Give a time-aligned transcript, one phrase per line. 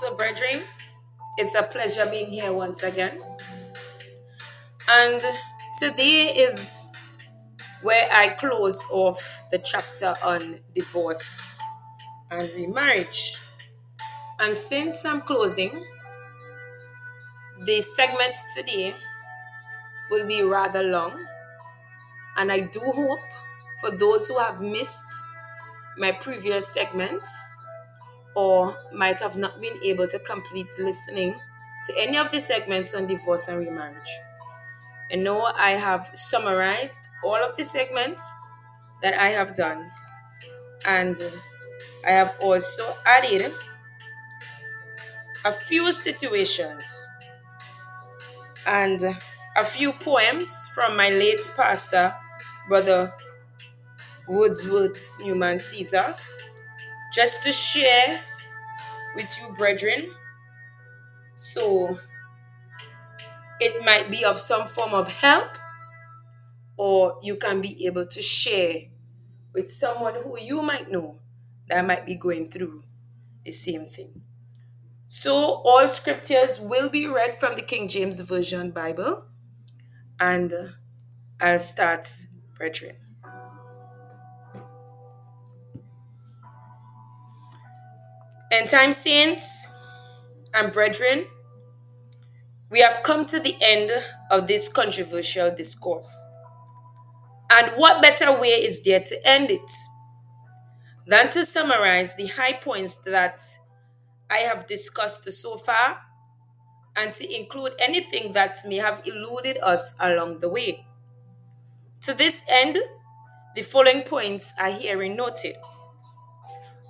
[0.00, 0.62] So, brethren,
[1.36, 3.18] it's a pleasure being here once again.
[4.88, 5.22] And
[5.78, 6.96] today is
[7.82, 11.54] where I close off the chapter on divorce
[12.30, 13.36] and remarriage.
[14.40, 15.84] And since I'm closing,
[17.66, 18.94] the segments today
[20.10, 21.20] will be rather long.
[22.36, 23.20] And I do hope
[23.80, 25.04] for those who have missed
[25.98, 27.49] my previous segments
[28.34, 31.34] or might have not been able to complete listening
[31.86, 34.18] to any of the segments on divorce and remarriage.
[35.10, 38.22] And now I have summarized all of the segments
[39.02, 39.90] that I have done,
[40.86, 41.16] and
[42.06, 43.52] I have also added
[45.44, 47.08] a few situations
[48.66, 49.02] and
[49.56, 52.14] a few poems from my late pastor,
[52.68, 53.12] Brother
[54.28, 56.14] Wordsworth Newman Caesar,
[57.14, 58.20] just to share
[59.16, 60.10] with you, brethren.
[61.34, 61.98] So
[63.60, 65.48] it might be of some form of help,
[66.76, 68.82] or you can be able to share
[69.54, 71.18] with someone who you might know
[71.68, 72.84] that might be going through
[73.44, 74.22] the same thing.
[75.06, 79.24] So, all scriptures will be read from the King James Version Bible,
[80.20, 80.74] and
[81.40, 82.08] I'll start,
[82.56, 82.96] brethren.
[88.50, 89.68] End time saints
[90.54, 91.26] and brethren,
[92.68, 93.90] we have come to the end
[94.30, 96.26] of this controversial discourse.
[97.52, 99.70] And what better way is there to end it
[101.06, 103.40] than to summarize the high points that
[104.28, 105.98] I have discussed so far
[106.96, 110.86] and to include anything that may have eluded us along the way?
[112.02, 112.78] To this end,
[113.54, 115.56] the following points are herein noted.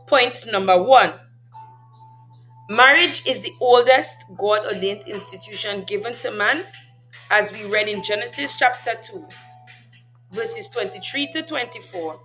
[0.07, 1.13] Point number one
[2.71, 6.63] Marriage is the oldest God ordained institution given to man,
[7.29, 9.27] as we read in Genesis chapter 2,
[10.31, 12.21] verses 23 to 24,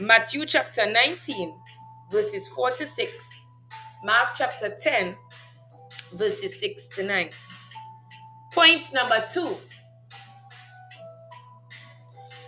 [0.00, 1.54] Matthew chapter 19,
[2.10, 3.12] verses 4 to 6,
[4.04, 5.14] Mark chapter 10,
[6.14, 7.28] verses 6 to 9.
[8.54, 9.54] Point number two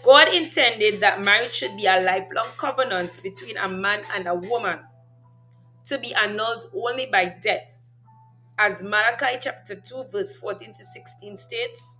[0.02, 4.78] God intended that marriage should be a lifelong covenant between a man and a woman
[5.90, 7.82] to be annulled only by death,
[8.56, 11.98] as Malachi chapter 2, verse 14 to 16 states,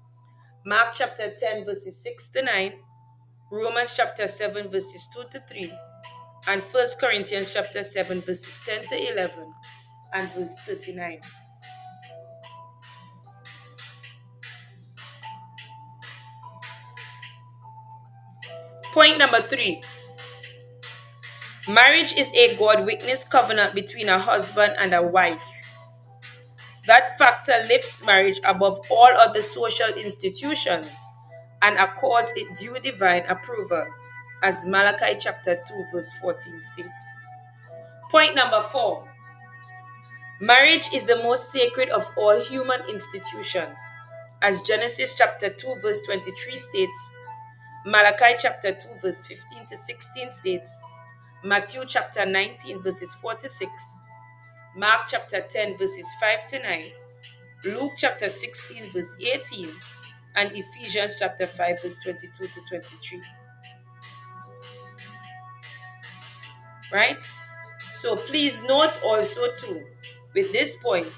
[0.65, 2.73] Mark chapter 10, verses 6 to 9,
[3.51, 5.73] Romans chapter 7, verses 2 to 3,
[6.47, 9.53] and 1 Corinthians chapter 7, verses 10 to 11,
[10.15, 11.19] and verse 39.
[18.93, 19.81] Point number three
[21.69, 25.45] Marriage is a God witness covenant between a husband and a wife.
[26.87, 31.07] That factor lifts marriage above all other social institutions
[31.61, 33.85] and accords it due divine approval,
[34.43, 37.19] as Malachi chapter 2, verse 14 states.
[38.11, 39.07] Point number four
[40.41, 43.77] Marriage is the most sacred of all human institutions,
[44.41, 47.15] as Genesis chapter 2, verse 23 states,
[47.85, 50.83] Malachi chapter 2, verse 15 to 16 states,
[51.43, 53.71] Matthew chapter 19, verses 46,
[54.77, 56.85] Mark chapter 10, verses 5 to 9,
[57.65, 59.67] Luke chapter 16, verse 18,
[60.37, 63.23] and Ephesians chapter 5, verse 22 to 23.
[66.93, 67.23] Right?
[67.93, 69.83] So please note also too,
[70.35, 71.11] with this point,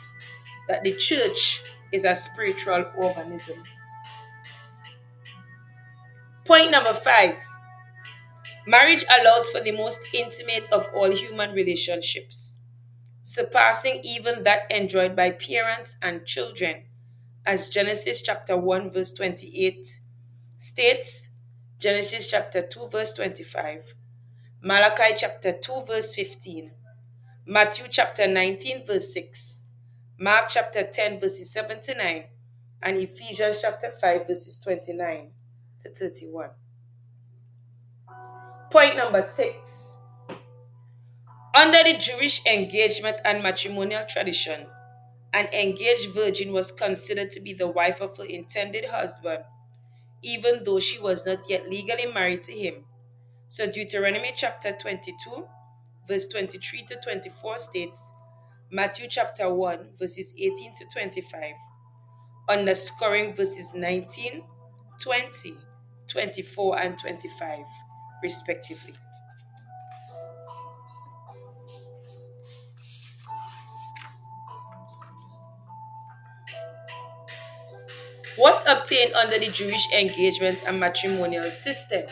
[0.69, 3.61] that the church is a spiritual organism.
[6.45, 7.37] Point number five
[8.67, 12.61] Marriage allows for the most intimate of all human relationships,
[13.20, 16.85] surpassing even that enjoyed by parents and children,
[17.44, 19.85] as Genesis chapter 1, verse 28
[20.59, 21.31] states,
[21.81, 23.94] Genesis chapter 2, verse 25,
[24.62, 26.70] Malachi chapter 2, verse 15,
[27.44, 29.65] Matthew chapter 19, verse 6,
[30.20, 32.25] Mark chapter 10, verses 7 to 9,
[32.81, 35.32] and Ephesians chapter 5, verses 29
[35.81, 36.50] to 31.
[38.73, 39.99] Point number six.
[41.55, 44.67] Under the Jewish engagement and matrimonial tradition,
[45.35, 49.45] an engaged virgin was considered to be the wife of her intended husband,
[50.23, 52.87] even though she was not yet legally married to him.
[53.47, 55.47] So Deuteronomy chapter 22,
[56.09, 58.13] verse 23 to 24 states,
[58.71, 61.53] Matthew chapter 1, verses 18 to 25,
[62.49, 64.45] underscoring verses 19,
[64.99, 65.55] 20,
[66.09, 67.67] 24, and 25
[68.23, 68.95] respectively.
[78.37, 82.05] What obtained under the Jewish engagement and matrimonial system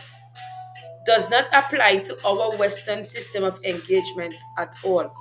[1.06, 5.12] does not apply to our Western system of engagement at all.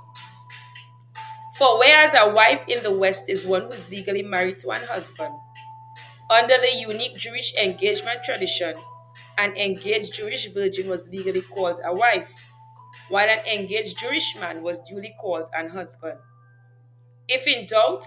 [1.56, 4.80] For whereas a wife in the West is one who is legally married to an
[4.88, 5.34] husband,
[6.30, 8.74] under the unique Jewish engagement tradition,
[9.38, 12.52] an engaged Jewish virgin was legally called a wife,
[13.08, 16.18] while an engaged Jewish man was duly called an husband.
[17.28, 18.04] If in doubt,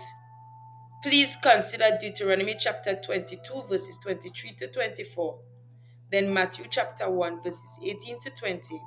[1.02, 5.40] please consider Deuteronomy chapter 22, verses 23 to 24,
[6.12, 8.82] then Matthew chapter 1, verses 18 to 20,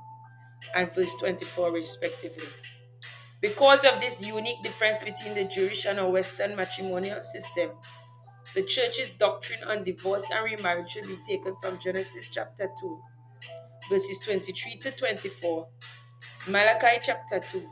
[0.74, 2.46] and verse 24, respectively.
[3.40, 7.70] Because of this unique difference between the Jewish and a Western matrimonial system,
[8.56, 13.02] the church's doctrine on divorce and remarriage should be taken from Genesis chapter 2,
[13.90, 15.68] verses 23 to 24,
[16.48, 17.62] Malachi chapter 2,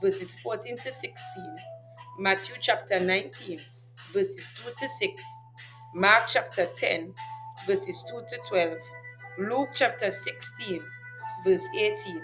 [0.00, 1.14] verses 14 to 16,
[2.18, 3.60] Matthew chapter 19,
[4.14, 5.24] verses 2 to 6,
[5.96, 7.12] Mark chapter 10,
[7.66, 8.78] verses 2 to 12,
[9.38, 10.80] Luke chapter 16,
[11.44, 12.22] verse 18,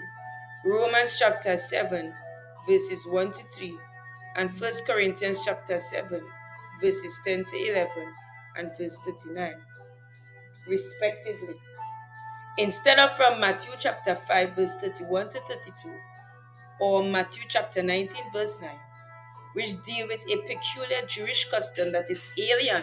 [0.65, 2.11] Romans chapter 7,
[2.67, 3.77] verses 1 to 3,
[4.35, 6.19] and 1 Corinthians chapter 7,
[6.81, 8.13] verses 10 to 11,
[8.57, 9.55] and verse 39,
[10.67, 11.55] respectively.
[12.57, 15.93] Instead of from Matthew chapter 5, verse 31 to 32,
[16.79, 18.69] or Matthew chapter 19, verse 9,
[19.53, 22.81] which deal with a peculiar Jewish custom that is alien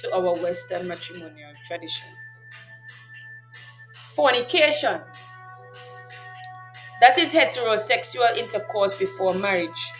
[0.00, 2.08] to our Western matrimonial tradition.
[4.14, 5.00] Fornication.
[7.00, 9.92] That is heterosexual intercourse before marriage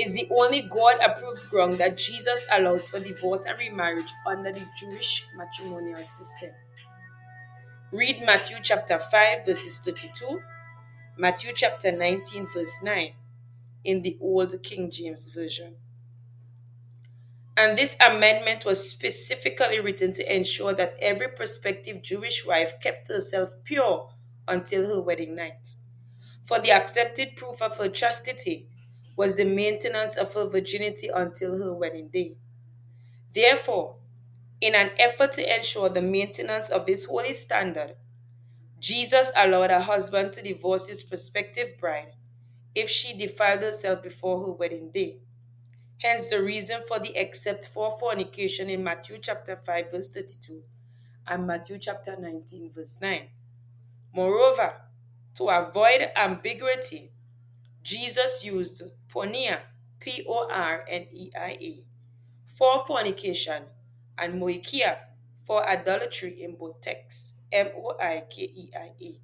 [0.00, 4.64] is the only God approved ground that Jesus allows for divorce and remarriage under the
[4.78, 6.50] Jewish matrimonial system.
[7.92, 10.40] Read Matthew chapter 5, verses 32,
[11.18, 13.12] Matthew chapter 19, verse 9
[13.84, 15.74] in the Old King James Version.
[17.56, 23.50] And this amendment was specifically written to ensure that every prospective Jewish wife kept herself
[23.64, 24.10] pure
[24.48, 25.74] until her wedding night.
[26.44, 28.68] For the accepted proof of her chastity
[29.20, 32.38] was the maintenance of her virginity until her wedding day.
[33.34, 33.96] Therefore,
[34.62, 37.96] in an effort to ensure the maintenance of this holy standard,
[38.80, 42.14] Jesus allowed a husband to divorce his prospective bride
[42.74, 45.18] if she defiled herself before her wedding day.
[46.02, 50.62] Hence, the reason for the except for fornication in Matthew chapter 5, verse 32,
[51.26, 53.28] and Matthew chapter 19, verse 9.
[54.14, 54.82] Moreover,
[55.34, 57.12] to avoid ambiguity,
[57.82, 58.82] Jesus used
[59.14, 59.60] porneia,
[60.00, 61.84] P O R N E I A,
[62.46, 63.64] for fornication,
[64.18, 64.98] and moikia
[65.46, 69.20] for adultery in both texts, M O I K E I A.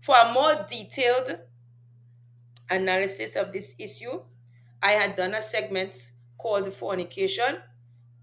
[0.00, 1.40] For a more detailed
[2.70, 4.22] analysis of this issue,
[4.82, 5.94] I had done a segment
[6.38, 7.58] called Fornication.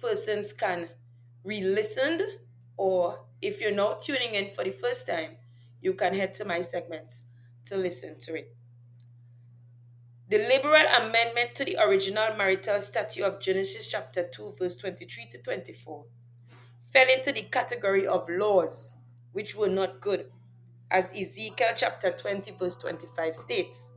[0.02, 0.90] Persons can
[1.44, 2.20] re listen,
[2.78, 5.38] or if you're now tuning in for the first time,
[5.82, 7.26] you can head to my segments
[7.66, 8.57] to listen to it.
[10.30, 15.42] The liberal amendment to the original marital statute of Genesis chapter 2, verse 23 to
[15.42, 16.06] 24,
[16.92, 18.98] fell into the category of laws
[19.32, 20.26] which were not good,
[20.92, 23.94] as Ezekiel chapter 20, verse 25 states.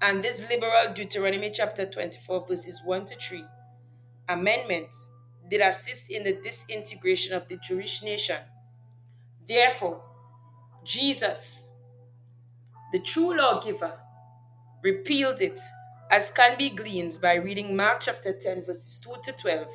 [0.00, 3.44] And this liberal Deuteronomy chapter 24, verses 1 to 3
[4.28, 5.10] amendments
[5.50, 8.38] did assist in the disintegration of the Jewish nation.
[9.48, 10.00] Therefore,
[10.84, 11.72] Jesus,
[12.92, 13.98] the true lawgiver,
[14.82, 15.60] repealed it,
[16.10, 19.66] as can be gleaned by reading Mark chapter 10, verses 2 to 12,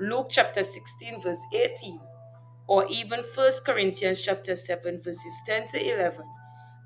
[0.00, 2.00] Luke chapter 16, verse 18,
[2.66, 6.24] or even 1 Corinthians chapter 7, verses 10 to 11,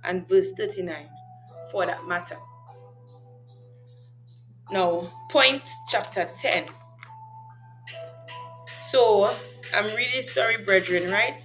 [0.04, 1.08] and verse 39,
[1.72, 2.36] for that matter.
[4.70, 6.66] Now, point chapter 10.
[8.68, 9.28] So,
[9.74, 11.40] I'm really sorry, brethren, right?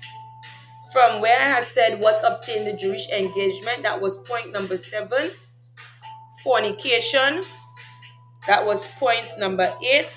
[0.91, 5.32] From where I had said what obtained the Jewish engagement, that was point number 7
[6.43, 7.41] fornication.
[8.48, 10.12] That was points number eight.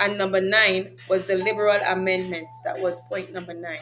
[0.00, 2.48] And number nine was the liberal amendment.
[2.64, 3.78] That was point number nine.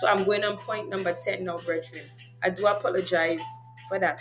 [0.00, 2.04] So I'm going on point number 10 now, brethren.
[2.42, 3.44] I do apologize
[3.88, 4.20] for that.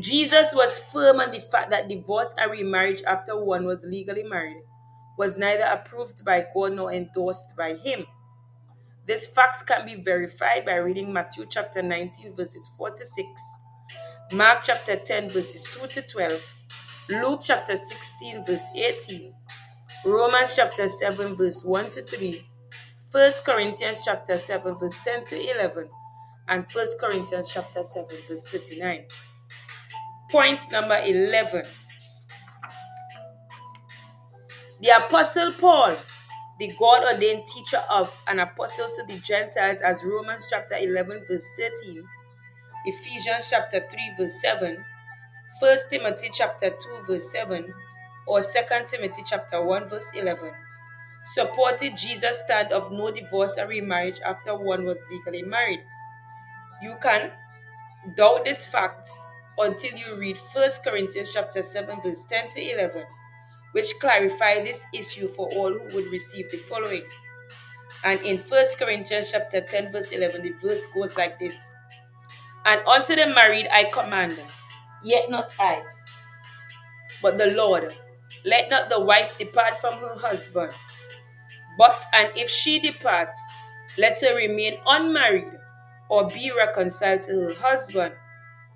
[0.00, 4.62] Jesus was firm on the fact that divorce and remarriage after one was legally married
[5.16, 8.06] was neither approved by God nor endorsed by him.
[9.06, 13.26] This fact can be verified by reading Matthew chapter 19, verses 4 to 6,
[14.32, 16.54] Mark chapter 10, verses 2 to 12,
[17.10, 19.32] Luke chapter 16, verse 18,
[20.04, 22.46] Romans chapter 7, verse 1 to 3,
[23.10, 25.88] 1 Corinthians chapter 7, verse 10 to 11,
[26.48, 29.04] and 1 Corinthians chapter 7, verse 39.
[30.30, 31.62] Point number 11.
[34.80, 35.96] The Apostle Paul
[36.58, 41.46] the God ordained teacher of an apostle to the Gentiles, as Romans chapter 11, verse
[41.56, 42.02] 13,
[42.84, 44.84] Ephesians chapter 3, verse 7,
[45.60, 46.76] 1 Timothy chapter 2,
[47.08, 47.72] verse 7,
[48.26, 48.46] or 2
[48.88, 50.50] Timothy chapter 1, verse 11,
[51.24, 55.80] supported Jesus' stand of no divorce or remarriage after one was legally married.
[56.82, 57.32] You can
[58.14, 59.08] doubt this fact
[59.58, 63.04] until you read 1 Corinthians chapter 7 verse 10 to 11
[63.72, 67.02] which clarify this issue for all who would receive the following.
[68.04, 71.74] And in 1 Corinthians chapter 10 verse 11 the verse goes like this.
[72.68, 74.38] And unto the married I command,
[75.02, 75.82] yet not I,
[77.22, 77.94] but the Lord.
[78.44, 80.72] Let not the wife depart from her husband,
[81.78, 83.40] but and if she departs,
[83.96, 85.58] let her remain unmarried
[86.10, 88.12] or be reconciled to her husband,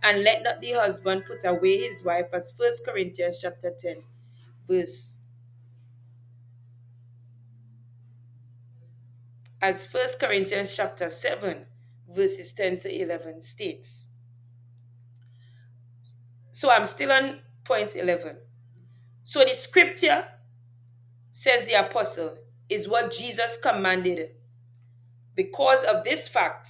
[0.02, 3.96] and let not the husband put away his wife, as 1 Corinthians chapter 10,
[4.66, 5.18] verse
[9.60, 11.66] as 1 Corinthians chapter 7,
[12.14, 14.10] verses 10 to 11 states.
[16.50, 18.36] So I'm still on point 11.
[19.22, 20.24] So the scripture
[21.30, 22.36] says the apostle
[22.68, 24.30] is what Jesus commanded.
[25.34, 26.68] Because of this fact,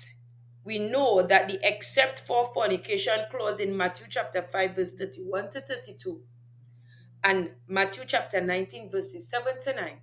[0.64, 5.60] we know that the except for fornication clause in Matthew chapter 5, verse 31 to
[5.60, 6.22] 32,
[7.24, 10.00] and Matthew chapter 19, verses 7 to 9,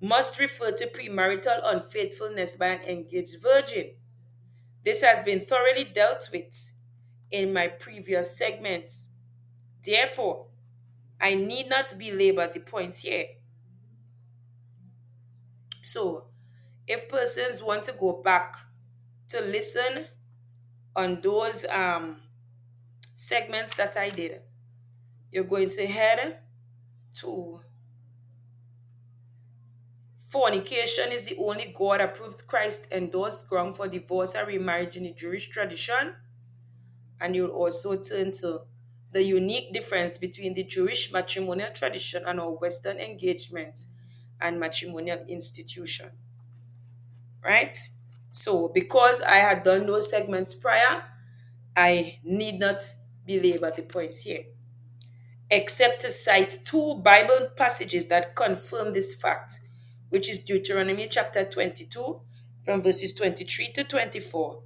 [0.00, 3.90] must refer to premarital unfaithfulness by an engaged virgin.
[4.84, 6.72] This has been thoroughly dealt with
[7.30, 9.10] in my previous segments.
[9.84, 10.46] Therefore,
[11.20, 13.26] I need not belabor the points here.
[15.82, 16.26] So,
[16.86, 18.56] if persons want to go back
[19.28, 20.06] to listen
[20.96, 22.16] on those um,
[23.14, 24.40] segments that I did,
[25.30, 26.40] you're going to head
[27.16, 27.60] to
[30.30, 35.12] fornication is the only God approved Christ endorsed ground for divorce and remarriage in the
[35.12, 36.14] Jewish tradition.
[37.20, 38.62] And you'll also turn to
[39.12, 43.80] the unique difference between the Jewish matrimonial tradition and our Western engagement
[44.40, 46.10] and matrimonial institution.
[47.44, 47.76] Right?
[48.30, 51.02] So, because I had done those segments prior,
[51.76, 52.80] I need not
[53.26, 54.44] belabor the point here,
[55.50, 59.60] except to cite two Bible passages that confirm this fact,
[60.10, 62.20] which is Deuteronomy chapter 22,
[62.64, 64.62] from verses 23 to 24,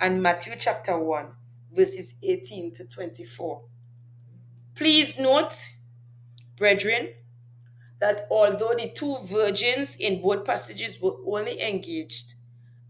[0.00, 1.26] and Matthew chapter 1,
[1.72, 3.62] verses 18 to 24.
[4.74, 5.54] Please note,
[6.56, 7.10] brethren,
[8.00, 12.34] that although the two virgins in both passages were only engaged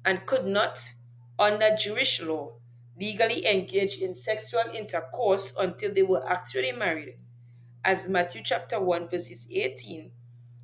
[0.04, 0.92] and could not,
[1.38, 2.52] under Jewish law,
[3.00, 7.14] legally engage in sexual intercourse until they were actually married,
[7.84, 10.10] as Matthew chapter 1, verses 18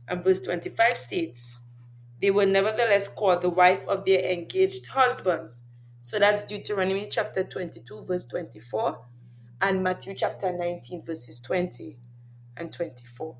[0.09, 1.67] and verse 25 states,
[2.21, 5.69] they were nevertheless called the wife of their engaged husbands.
[6.01, 8.99] So that's Deuteronomy chapter 22, verse 24,
[9.61, 11.99] and Matthew chapter 19, verses 20
[12.57, 13.37] and 24.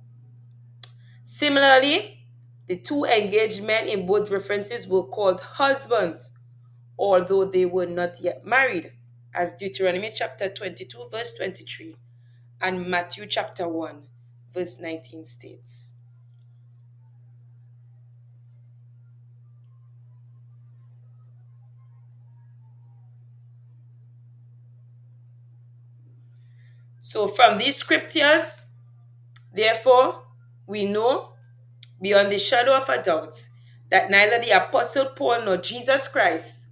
[1.23, 2.27] Similarly,
[2.67, 6.39] the two engaged men in both references were called husbands,
[6.99, 8.93] although they were not yet married,
[9.35, 11.97] as Deuteronomy chapter 22, verse 23,
[12.61, 14.07] and Matthew chapter 1,
[14.53, 15.94] verse 19 states.
[27.07, 28.71] So, from these scriptures,
[29.53, 30.23] therefore,
[30.67, 31.35] we know
[32.01, 33.37] beyond the shadow of a doubt
[33.91, 36.71] that neither the Apostle Paul nor Jesus Christ,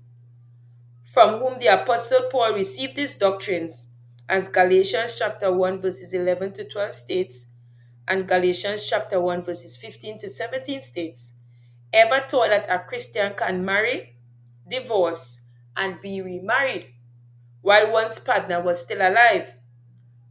[1.05, 3.91] from whom the Apostle Paul received his doctrines,
[4.27, 7.53] as Galatians chapter 1, verses 11 to 12 states,
[8.09, 11.37] and Galatians chapter 1, verses 15 to 17 states,
[11.93, 14.17] ever taught that a Christian can marry,
[14.67, 16.87] divorce, and be remarried
[17.61, 19.59] while one's partner was still alive.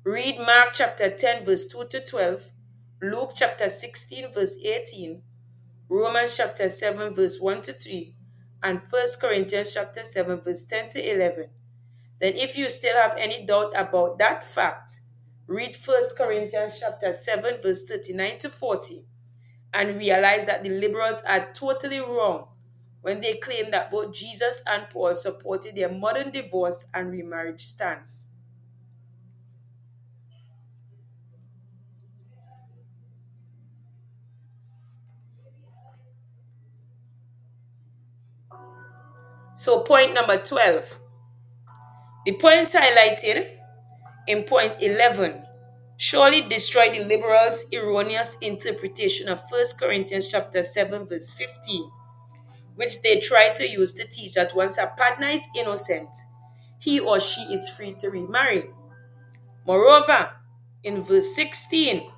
[0.03, 2.49] Read Mark chapter 10, verse 2 to 12,
[3.03, 5.21] Luke chapter 16, verse 18,
[5.89, 8.15] Romans chapter 7, verse 1 to 3,
[8.63, 11.49] and 1 Corinthians chapter 7, verse 10 to 11.
[12.19, 15.01] Then, if you still have any doubt about that fact,
[15.45, 19.05] read 1 Corinthians chapter 7, verse 39 to 40,
[19.71, 22.47] and realize that the liberals are totally wrong
[23.01, 28.30] when they claim that both Jesus and Paul supported their modern divorce and remarriage stance.
[39.53, 40.99] So, point number 12.
[42.25, 43.57] The points highlighted
[44.27, 45.45] in point 11
[45.97, 51.91] surely destroy the liberals' erroneous interpretation of 1 Corinthians chapter 7 verse 15,
[52.75, 56.09] which they try to use to teach that once a partner is innocent,
[56.79, 58.65] he or she is free to remarry.
[59.65, 60.31] Moreover,
[60.83, 62.11] in verse 16,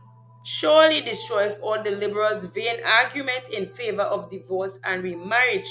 [0.43, 5.67] surely destroys all the liberals' vain argument in favor of divorce and remarriage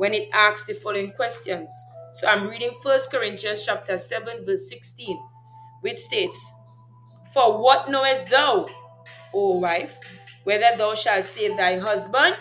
[0.00, 1.70] when it asks the following questions.
[2.12, 5.14] So I'm reading 1 Corinthians chapter 7, verse 16,
[5.82, 6.54] which states,
[7.34, 8.64] For what knowest thou,
[9.34, 9.98] O wife,
[10.44, 12.34] whether thou shalt save thy husband?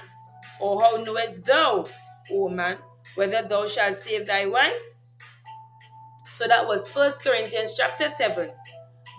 [0.61, 1.85] Or how knowest thou,
[2.31, 2.77] O man,
[3.15, 4.81] whether thou shalt save thy wife?
[6.29, 8.51] So that was 1 Corinthians chapter 7,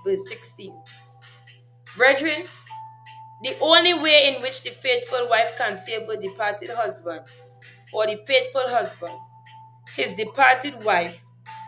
[0.03, 0.83] verse 16.
[1.95, 2.45] Brethren,
[3.43, 7.27] the only way in which the faithful wife can save her departed husband,
[7.93, 9.15] or the faithful husband,
[9.97, 11.21] his departed wife,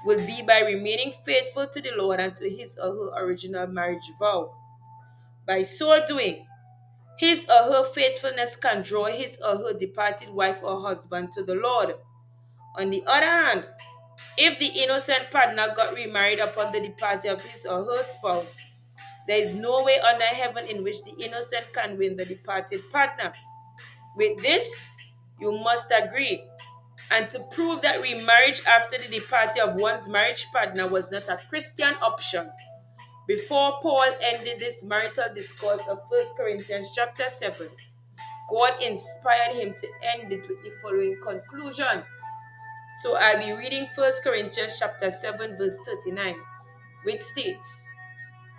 [0.05, 4.11] will be by remaining faithful to the Lord and to his or her original marriage
[4.19, 4.55] vow.
[5.47, 6.47] By so doing,
[7.19, 11.55] his or her faithfulness can draw his or her departed wife or husband to the
[11.55, 11.95] Lord.
[12.77, 13.65] On the other hand,
[14.39, 18.59] if the innocent partner got remarried upon the departure of his or her spouse,
[19.29, 23.33] there is no way under heaven in which the innocent can win the departed partner.
[24.17, 24.95] With this,
[25.43, 26.45] you must agree.
[27.11, 31.39] And to prove that remarriage after the departure of one's marriage partner was not a
[31.49, 32.49] Christian option,
[33.29, 37.69] before Paul ended this marital discourse of 1 Corinthians chapter 7,
[38.51, 42.03] God inspired him to end it with the following conclusion.
[43.03, 46.35] So I'll be reading 1 Corinthians chapter 7, verse 39,
[47.05, 47.87] which states,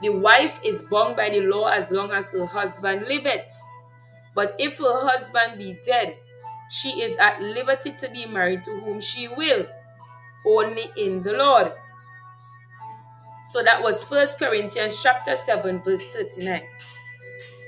[0.02, 3.54] The wife is bound by the law as long as her husband liveth.
[4.34, 6.18] But if her husband be dead,
[6.74, 9.64] she is at liberty to be married to whom she will,
[10.48, 11.72] only in the Lord.
[13.44, 16.64] So that was 1 Corinthians chapter 7, verse 39.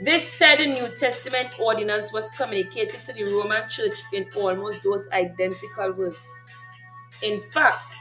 [0.01, 5.07] This said the New Testament ordinance was communicated to the Roman church in almost those
[5.13, 6.39] identical words.
[7.21, 7.93] In fact,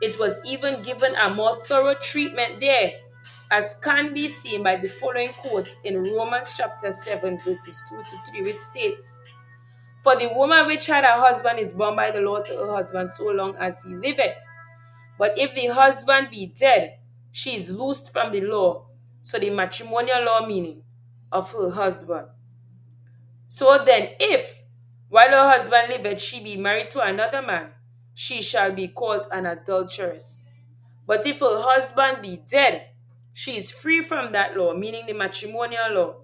[0.00, 2.92] it was even given a more thorough treatment there,
[3.50, 8.30] as can be seen by the following quotes in Romans chapter 7, verses 2 to
[8.30, 9.20] 3, which states,
[10.02, 13.10] For the woman which had a husband is bound by the law to her husband
[13.10, 14.44] so long as he liveth.
[15.18, 16.98] But if the husband be dead,
[17.32, 18.86] she is loosed from the law,
[19.20, 20.82] so the matrimonial law meaning
[21.32, 22.28] of her husband.
[23.46, 24.62] So then, if
[25.08, 27.70] while her husband liveth she be married to another man,
[28.14, 30.44] she shall be called an adulteress.
[31.06, 32.90] But if her husband be dead,
[33.32, 36.16] she is free from that law, meaning the matrimonial law,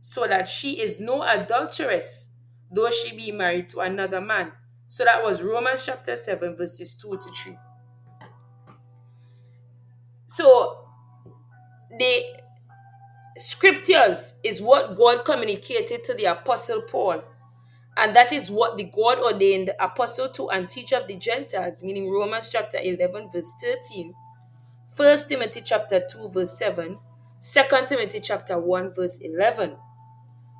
[0.00, 2.32] so that she is no adulteress,
[2.70, 4.52] though she be married to another man.
[4.88, 7.58] So that was Romans chapter 7, verses 2 to 3.
[10.26, 10.86] So
[11.98, 12.22] the
[13.36, 17.22] scriptures is what God communicated to the apostle Paul.
[17.96, 22.10] And that is what the God ordained apostle to and teacher of the Gentiles, meaning
[22.10, 24.12] Romans chapter 11, verse 13,
[24.94, 26.98] 1 Timothy chapter 2, verse 7,
[27.40, 29.76] 2 Timothy chapter 1, verse 11,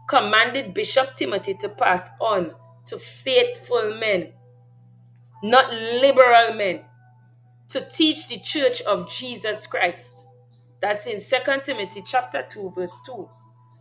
[0.08, 2.52] commanded Bishop Timothy to pass on
[2.86, 4.32] to faithful men,
[5.42, 6.82] not liberal men,
[7.68, 10.28] to teach the church of Jesus Christ.
[10.80, 13.28] That's in 2 Timothy chapter 2 verse 2.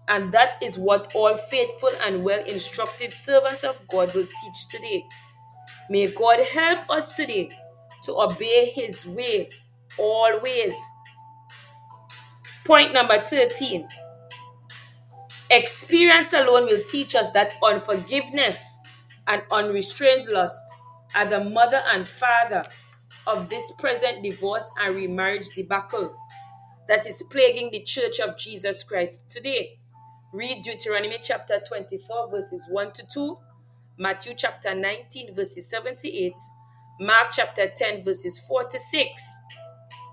[0.07, 5.05] And that is what all faithful and well instructed servants of God will teach today.
[5.89, 7.49] May God help us today
[8.05, 9.49] to obey his way
[9.99, 10.77] always.
[12.65, 13.87] Point number 13.
[15.51, 18.79] Experience alone will teach us that unforgiveness
[19.27, 20.63] and unrestrained lust
[21.15, 22.63] are the mother and father
[23.27, 26.17] of this present divorce and remarriage debacle
[26.87, 29.77] that is plaguing the church of Jesus Christ today.
[30.33, 33.37] Read Deuteronomy chapter 24, verses 1 to 2,
[33.97, 36.33] Matthew chapter 19, verses 78,
[36.99, 39.39] Mark chapter 10, verses 4 to 6.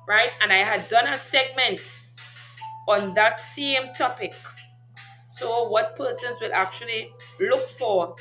[0.06, 0.30] Right?
[0.42, 1.80] And I had done a segment
[2.86, 4.32] on that same topic.
[5.32, 8.14] So, what persons will actually look for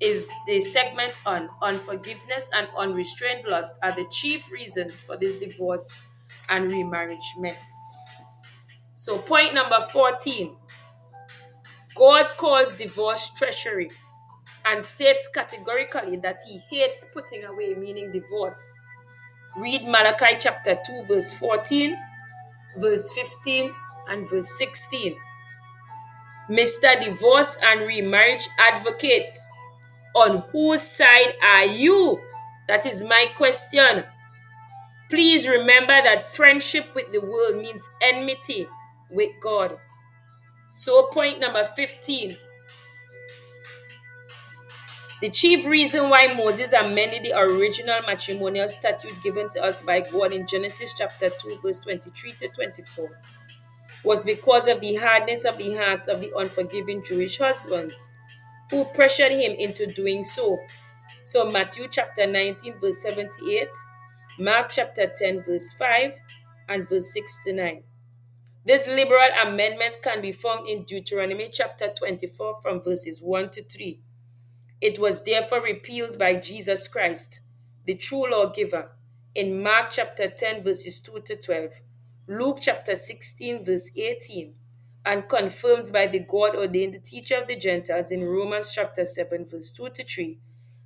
[0.00, 6.02] is the segment on unforgiveness and unrestrained lust are the chief reasons for this divorce
[6.48, 7.70] and remarriage mess.
[8.94, 10.56] So, point number 14
[11.94, 13.90] God calls divorce treachery
[14.64, 18.74] and states categorically that he hates putting away, meaning divorce.
[19.58, 21.94] Read Malachi chapter 2, verse 14,
[22.78, 23.70] verse 15,
[24.08, 25.14] and verse 16.
[26.48, 27.02] Mr.
[27.02, 29.30] Divorce and Remarriage Advocate
[30.14, 32.20] on whose side are you?
[32.68, 34.04] That is my question.
[35.10, 38.66] Please remember that friendship with the world means enmity
[39.10, 39.78] with God.
[40.74, 42.36] So, point number 15
[45.20, 50.32] the chief reason why Moses amended the original matrimonial statute given to us by God
[50.32, 53.08] in Genesis chapter 2, verse 23 to 24
[54.04, 58.10] was because of the hardness of the hearts of the unforgiving Jewish husbands
[58.70, 60.58] who pressured him into doing so.
[61.24, 63.68] So, Matthew chapter 19, verse 78,
[64.38, 66.20] Mark chapter 10, verse 5,
[66.68, 67.82] and verse 6 to 9.
[68.66, 74.00] This liberal amendment can be found in Deuteronomy chapter 24 from verses 1 to 3.
[74.80, 77.40] It was therefore repealed by Jesus Christ,
[77.86, 78.90] the true lawgiver,
[79.34, 81.80] in Mark chapter 10, verses 2 to 12,
[82.26, 84.54] Luke chapter 16, verse 18,
[85.04, 89.70] and confirmed by the God ordained teacher of the Gentiles in Romans chapter 7, verse
[89.70, 90.38] 2 to 3,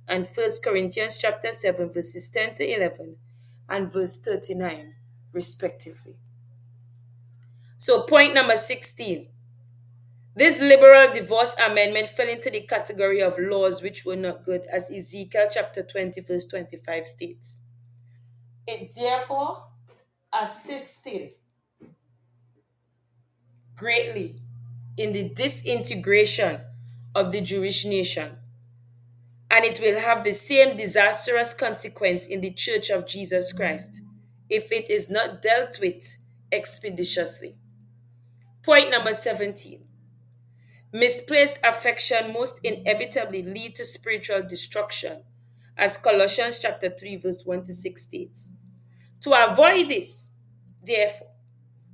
[0.07, 3.15] and 1 Corinthians chapter 7, verses 10 to 11,
[3.69, 4.95] and verse 39,
[5.31, 6.15] respectively.
[7.77, 9.27] So, point number 16
[10.35, 14.89] this liberal divorce amendment fell into the category of laws which were not good, as
[14.89, 17.59] Ezekiel chapter 20, verse 25 states.
[18.65, 19.65] It therefore
[20.33, 21.31] assisted
[23.75, 24.35] greatly
[24.97, 26.59] in the disintegration
[27.15, 28.37] of the Jewish nation,
[29.49, 34.01] and it will have the same disastrous consequence in the Church of Jesus Christ
[34.49, 36.17] if it is not dealt with
[36.51, 37.55] expeditiously.
[38.63, 39.85] Point number 17
[40.91, 45.21] Misplaced affection most inevitably lead to spiritual destruction,
[45.77, 48.55] as Colossians chapter 3 verse 1 to 6 states.
[49.21, 50.31] To avoid this,
[50.85, 51.27] therefore,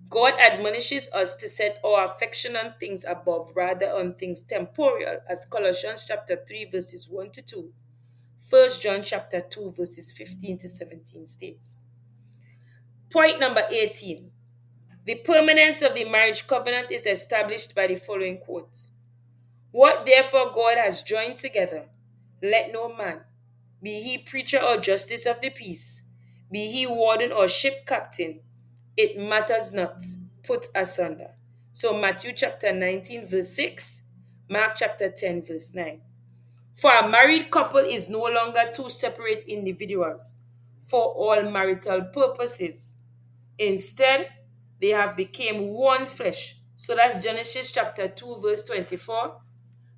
[0.10, 5.46] God admonishes us to set our affection on things above rather on things temporal, as
[5.46, 7.74] Colossians chapter 3 verses 1 to 2,
[8.50, 11.82] 1 John chapter 2 verses 15 to 17 states.
[13.10, 14.32] Point number 18
[15.06, 18.94] the permanence of the marriage covenant is established by the following quotes.
[19.70, 21.90] What therefore God has joined together,
[22.42, 23.22] let no man,
[23.84, 26.05] be he preacher or justice of the peace,
[26.56, 28.40] be he warden or ship captain,
[28.96, 30.02] it matters not,
[30.42, 31.32] put asunder.
[31.74, 34.04] So Matthew chapter 19, verse 6,
[34.50, 36.00] Mark chapter 10, verse 9.
[36.74, 40.40] For a married couple is no longer two separate individuals
[40.82, 43.00] for all marital purposes.
[43.60, 44.30] Instead,
[44.80, 46.56] they have become one flesh.
[46.76, 49.42] So that's Genesis chapter 2, verse 24,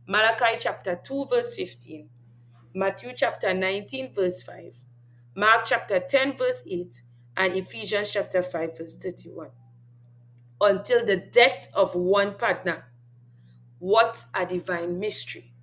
[0.08, 2.10] Malachi chapter 2, verse 15,
[2.74, 4.87] Matthew chapter 19, verse 5,
[5.38, 7.00] Mark chapter 10, verse 8,
[7.38, 9.50] and Ephesians chapter 5, verse 31.
[10.60, 12.86] Until the death of one partner.
[13.78, 15.54] What a divine mystery.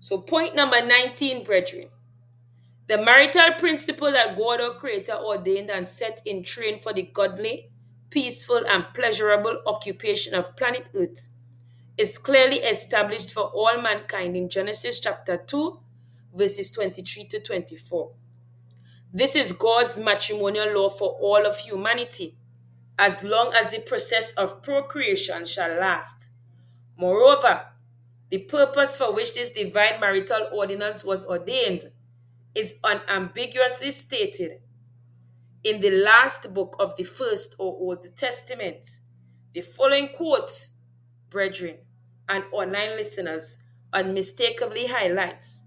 [0.00, 1.88] So, point number 19, brethren.
[2.88, 7.70] The marital principle that God our Creator ordained and set in train for the godly
[8.10, 11.30] peaceful, and pleasurable occupation of planet Earth
[11.96, 15.80] is clearly established for all mankind in Genesis chapter 2,
[16.34, 18.10] verses 23 to 24.
[19.16, 22.36] This is God's matrimonial law for all of humanity,
[22.98, 26.32] as long as the process of procreation shall last.
[26.98, 27.62] Moreover,
[28.30, 31.84] the purpose for which this divine marital ordinance was ordained
[32.54, 34.60] is unambiguously stated
[35.64, 38.86] in the last book of the First or Old Testament.
[39.54, 40.74] The following quotes,
[41.30, 41.78] brethren
[42.28, 43.56] and online listeners,
[43.94, 45.62] unmistakably highlights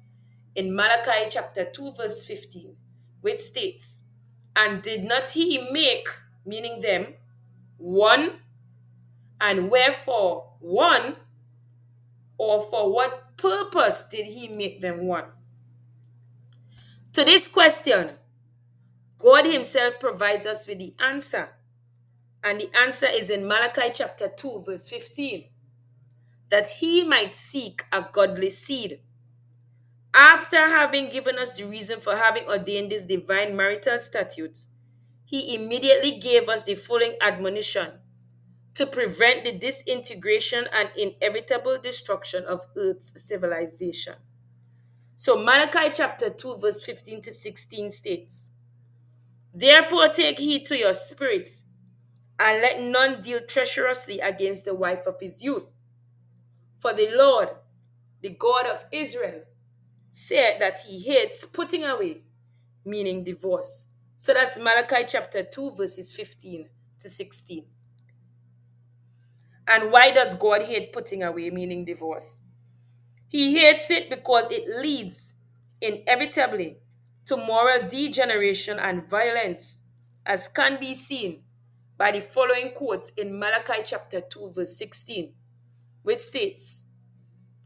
[0.54, 2.76] in Malachi chapter 2, verse 15,
[3.22, 4.04] which states,
[4.56, 6.08] And did not he make,
[6.46, 7.14] meaning them,
[7.78, 8.40] one?
[9.42, 11.16] And wherefore one?
[12.38, 15.26] Or for what purpose did he make them one?
[17.14, 18.12] To this question,
[19.18, 21.50] God Himself provides us with the answer.
[22.44, 25.46] And the answer is in Malachi chapter 2, verse 15
[26.50, 29.02] that He might seek a godly seed.
[30.14, 34.60] After having given us the reason for having ordained this divine marital statute,
[35.26, 37.92] He immediately gave us the following admonition
[38.74, 44.16] to prevent the disintegration and inevitable destruction of Earth's civilization.
[45.16, 48.52] So, Malachi chapter 2, verse 15 to 16 states,
[49.54, 51.64] Therefore, take heed to your spirits,
[52.40, 55.66] and let none deal treacherously against the wife of his youth.
[56.80, 57.50] For the Lord,
[58.22, 59.42] the God of Israel,
[60.12, 62.24] said that he hates putting away,
[62.86, 63.88] meaning divorce.
[64.16, 66.68] So that's Malachi chapter 2, verses 15
[67.00, 67.66] to 16.
[69.68, 72.42] And why does God hate putting away, meaning divorce?
[73.28, 75.36] He hates it because it leads
[75.80, 76.80] inevitably
[77.26, 79.84] to moral degeneration and violence,
[80.26, 81.44] as can be seen
[81.98, 85.34] by the following quote in Malachi chapter 2, verse 16,
[86.02, 86.86] which states,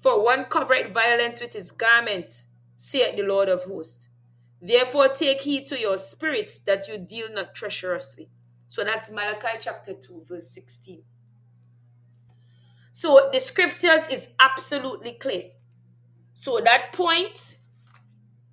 [0.03, 2.43] For one covereth violence with his garment,
[2.75, 4.09] saith the Lord of hosts.
[4.61, 8.27] Therefore take heed to your spirits that you deal not treacherously.
[8.67, 11.03] So that's Malachi chapter 2, verse 16.
[12.91, 15.51] So the scriptures is absolutely clear.
[16.33, 17.59] So that point,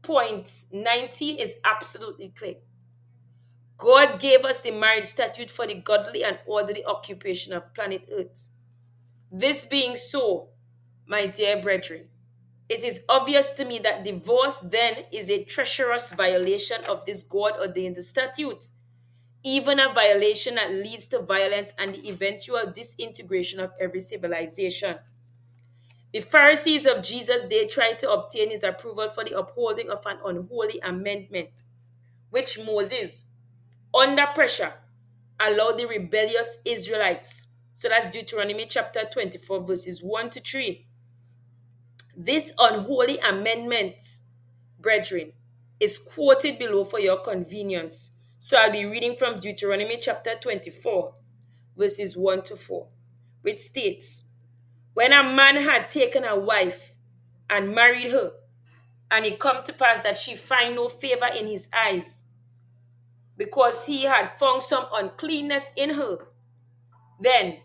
[0.02, 2.58] point 19 is absolutely clear.
[3.76, 8.50] God gave us the marriage statute for the godly and orderly occupation of planet Earth.
[9.32, 10.50] This being so,
[11.10, 12.08] my dear brethren,
[12.70, 17.54] it is obvious to me that divorce then is a treacherous violation of this God
[17.60, 18.72] ordained statute
[19.42, 24.96] even a violation that leads to violence and the eventual disintegration of every civilization.
[26.12, 30.18] The Pharisees of Jesus' day tried to obtain his approval for the upholding of an
[30.24, 31.64] unholy amendment,
[32.30, 33.26] which Moses,
[33.94, 34.74] under pressure,
[35.38, 37.48] allowed the rebellious Israelites.
[37.72, 40.86] So that's Deuteronomy chapter 24, verses 1 to 3.
[42.22, 44.04] This unholy amendment,
[44.78, 45.32] brethren,
[45.80, 48.18] is quoted below for your convenience.
[48.36, 51.14] So I'll be reading from Deuteronomy chapter 24,
[51.78, 52.88] verses 1 to 4,
[53.40, 54.26] which states
[54.92, 56.92] When a man had taken a wife
[57.48, 58.32] and married her,
[59.10, 62.24] and it come to pass that she find no favor in his eyes,
[63.38, 66.18] because he had found some uncleanness in her,
[67.18, 67.60] then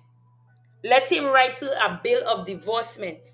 [0.82, 3.28] let him write her a bill of divorcement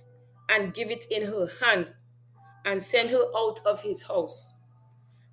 [0.51, 1.93] and give it in her hand
[2.65, 4.53] and send her out of his house.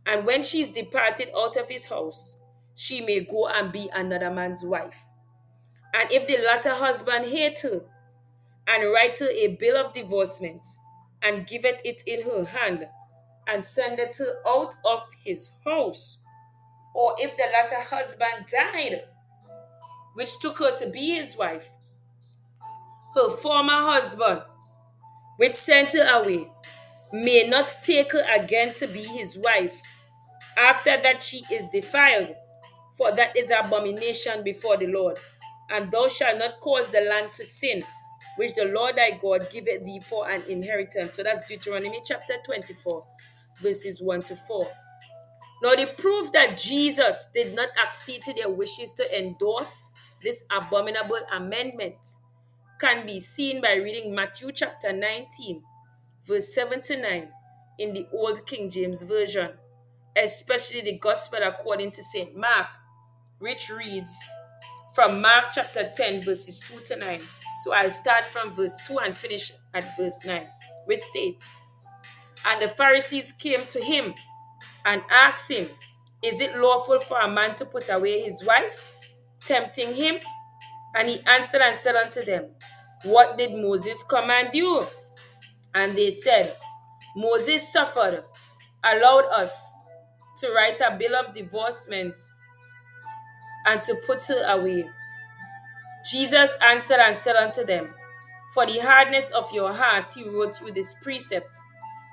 [0.07, 2.37] And when she is departed out of his house,
[2.75, 5.05] she may go and be another man's wife.
[5.95, 7.81] And if the latter husband hate her,
[8.69, 10.65] and write her a bill of divorcement,
[11.23, 12.87] and giveth it in her hand,
[13.47, 16.19] and sendeth her out of his house,
[16.95, 19.03] or if the latter husband died,
[20.15, 21.69] which took her to be his wife,
[23.15, 24.43] her former husband,
[25.39, 26.47] which sent her away,
[27.13, 29.81] may not take her again to be his wife
[30.59, 32.35] after that she is defiled,
[32.97, 35.17] for that is abomination before the Lord.
[35.71, 37.83] And thou shalt not cause the land to sin,
[38.37, 41.15] which the Lord thy God giveth thee for an inheritance.
[41.15, 43.03] So that's Deuteronomy chapter 24,
[43.63, 44.67] verses 1 to 4.
[45.63, 49.91] Now, the proof that Jesus did not accede to their wishes to endorse
[50.23, 51.97] this abominable amendment
[52.81, 55.63] can be seen by reading Matthew chapter 19,
[56.25, 57.29] verse 7 to 9
[57.79, 59.51] in the Old King James Version
[60.25, 62.37] especially the Gospel according to St.
[62.37, 62.69] Mark,
[63.39, 64.19] which reads
[64.95, 67.21] from Mark chapter 10, verses 2 to 9.
[67.63, 70.43] So I'll start from verse 2 and finish at verse 9,
[70.87, 71.57] which states
[72.47, 74.15] And the Pharisees came to him
[74.85, 75.67] and asked him,
[76.23, 78.97] Is it lawful for a man to put away his wife?
[79.45, 80.17] Tempting him.
[80.99, 82.47] And he answered and said unto them,
[83.05, 84.83] What did Moses command you?
[85.73, 86.57] And they said,
[87.15, 88.21] Moses suffered,
[88.83, 89.75] allowed us
[90.39, 92.17] to write a bill of divorcement
[93.67, 94.91] and to put her away.
[96.11, 97.87] Jesus answered and said unto them,
[98.53, 101.57] For the hardness of your heart he wrote you this precept.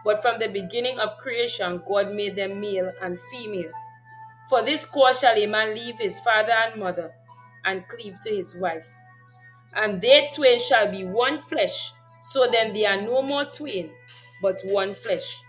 [0.03, 3.71] But from the beginning of creation, God made them male and female.
[4.47, 7.11] For this cause shall a man leave his father and mother
[7.65, 8.91] and cleave to his wife.
[9.75, 11.91] And they twain shall be one flesh.
[12.23, 13.91] So then they are no more twain,
[14.41, 15.41] but one flesh.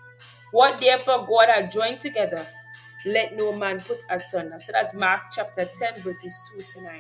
[0.53, 2.47] What therefore God hath joined together,
[3.07, 4.59] let no man put asunder.
[4.59, 6.99] So that's Mark chapter 10, verses 2 to 9.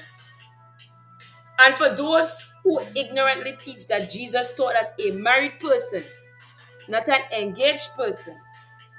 [1.60, 6.02] And for those who ignorantly teach that Jesus taught that a married person,
[6.88, 8.36] not an engaged person,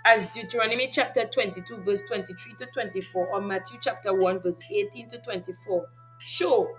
[0.05, 5.17] as Deuteronomy chapter 22, verse 23 to 24, or Matthew chapter 1, verse 18 to
[5.19, 5.85] 24,
[6.19, 6.69] show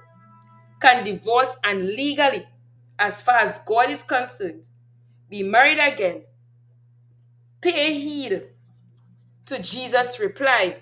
[0.80, 2.46] can divorce and legally,
[2.98, 4.68] as far as God is concerned,
[5.28, 6.22] be married again,
[7.60, 8.42] pay heed
[9.46, 10.76] to Jesus' reply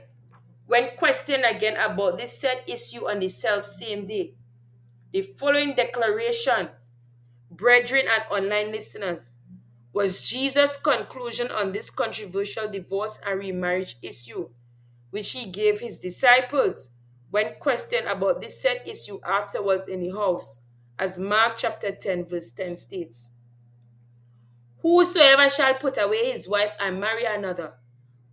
[0.66, 4.35] when questioned again about this said issue on the self same day.
[5.12, 6.69] The following declaration,
[7.51, 9.38] brethren and online listeners,
[9.92, 14.51] was Jesus' conclusion on this controversial divorce and remarriage issue,
[15.11, 16.95] which he gave his disciples
[17.30, 20.62] when questioned about this said issue afterwards in the house,
[20.98, 23.30] as Mark chapter 10, verse 10 states.
[24.82, 27.74] Whosoever shall put away his wife and marry another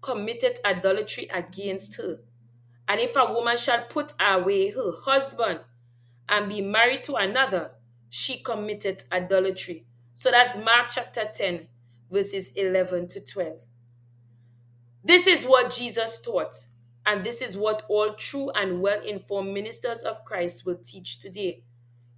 [0.04, 2.20] committed adultery against her.
[2.88, 5.62] And if a woman shall put away her husband
[6.30, 7.72] and be married to another,
[8.10, 9.86] she committed adultery.
[10.14, 11.68] So that's Mark chapter 10,
[12.12, 13.54] verses 11 to 12.
[15.04, 16.54] This is what Jesus taught.
[17.06, 21.64] And this is what all true and well informed ministers of Christ will teach today,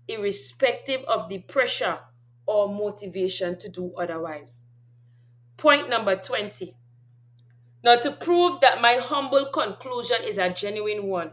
[0.07, 1.99] irrespective of the pressure
[2.45, 4.65] or motivation to do otherwise.
[5.57, 6.75] Point number 20.
[7.83, 11.31] Now, to prove that my humble conclusion is a genuine one,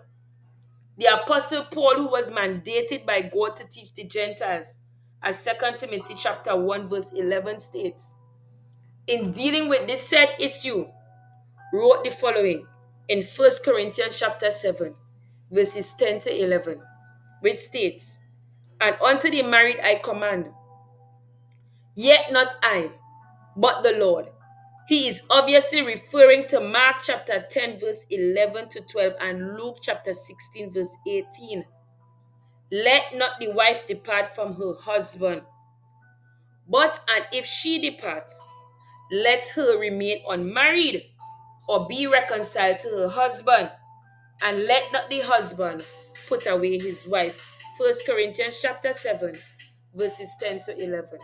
[0.99, 4.81] the Apostle Paul, who was mandated by God to teach the Gentiles,
[5.23, 8.17] as 2 Timothy chapter 1, verse 11 states,
[9.07, 10.87] in dealing with this said issue,
[11.73, 12.67] wrote the following
[13.09, 14.95] in 1 Corinthians chapter 7,
[15.51, 16.81] verses 10 to 11,
[17.41, 18.19] which states,
[18.81, 20.51] And unto the married I command,
[21.95, 22.93] yet not I,
[23.57, 24.29] but the Lord.
[24.89, 30.13] He is obviously referring to Mark chapter 10, verse 11 to 12, and Luke chapter
[30.13, 31.65] 16, verse 18.
[32.73, 35.43] Let not the wife depart from her husband,
[36.69, 38.31] but and if she depart,
[39.11, 41.05] let her remain unmarried
[41.69, 43.71] or be reconciled to her husband,
[44.43, 45.85] and let not the husband
[46.29, 47.57] put away his wife.
[47.79, 49.35] 1 Corinthians chapter 7,
[49.95, 51.19] verses 10 to 11.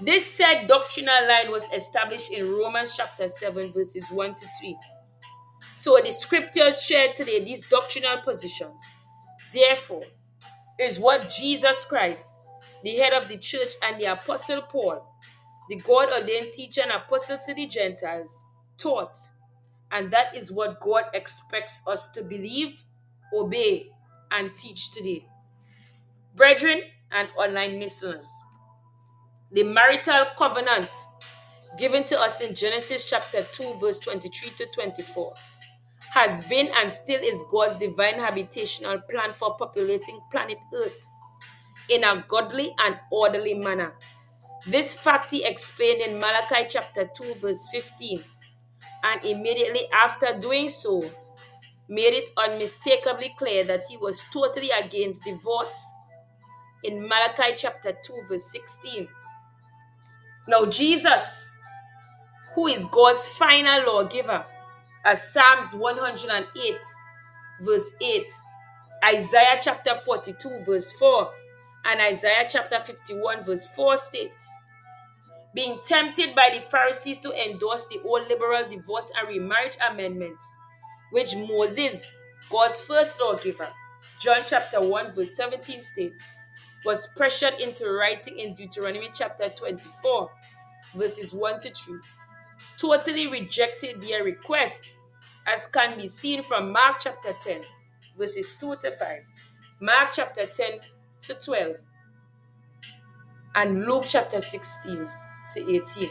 [0.00, 4.76] This said doctrinal line was established in Romans chapter 7, verses 1 to 3.
[5.74, 8.82] So the scriptures shared today these doctrinal positions.
[9.52, 10.04] Therefore,
[10.78, 12.26] is what Jesus Christ,
[12.82, 15.06] the head of the church, and the apostle Paul,
[15.68, 18.44] the God ordained teacher and apostle to the Gentiles,
[18.78, 19.16] taught.
[19.90, 22.82] And that is what God expects us to believe,
[23.32, 23.90] obey,
[24.30, 25.26] and teach today.
[26.34, 26.80] Brethren
[27.12, 28.28] and online listeners,
[29.52, 30.90] the marital covenant
[31.78, 35.34] given to us in Genesis chapter 2, verse 23 to 24
[36.14, 41.08] has been and still is God's divine habitational plan for populating planet Earth
[41.90, 43.94] in a godly and orderly manner.
[44.66, 48.20] This fact he explained in Malachi chapter 2, verse 15,
[49.04, 51.00] and immediately after doing so,
[51.88, 55.92] made it unmistakably clear that he was totally against divorce
[56.82, 59.06] in Malachi chapter 2, verse 16.
[60.48, 61.52] Now, Jesus,
[62.54, 64.42] who is God's final lawgiver,
[65.04, 66.74] as Psalms 108,
[67.60, 68.24] verse 8,
[69.04, 71.30] Isaiah chapter 42, verse 4,
[71.86, 74.50] and Isaiah chapter 51, verse 4 states,
[75.54, 80.38] being tempted by the Pharisees to endorse the old liberal divorce and remarriage amendment,
[81.12, 82.12] which Moses,
[82.50, 83.68] God's first lawgiver,
[84.20, 86.32] John chapter 1, verse 17 states,
[86.84, 90.30] was pressured into writing in Deuteronomy chapter 24,
[90.94, 91.98] verses 1 to 3
[92.78, 94.94] totally rejected their request,
[95.46, 97.60] as can be seen from Mark chapter 10,
[98.18, 99.26] verses 2 to 5,
[99.80, 100.80] Mark chapter 10
[101.22, 101.76] to 12,
[103.54, 105.08] and Luke chapter 16
[105.54, 106.10] to 18.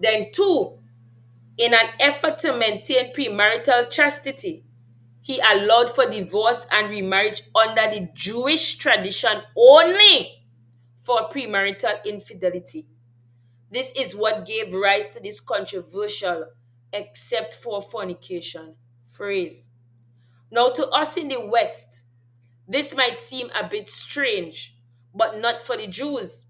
[0.00, 0.78] Then, two,
[1.58, 4.64] in an effort to maintain premarital chastity,
[5.20, 10.44] he allowed for divorce and remarriage under the Jewish tradition only
[11.00, 12.86] for premarital infidelity.
[13.70, 16.46] This is what gave rise to this controversial,
[16.92, 18.76] except for fornication,
[19.08, 19.70] phrase.
[20.50, 22.04] Now, to us in the West,
[22.68, 24.76] this might seem a bit strange,
[25.14, 26.46] but not for the Jews,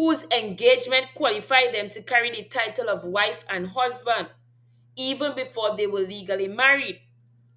[0.00, 4.26] whose engagement qualified them to carry the title of wife and husband,
[4.96, 6.98] even before they were legally married.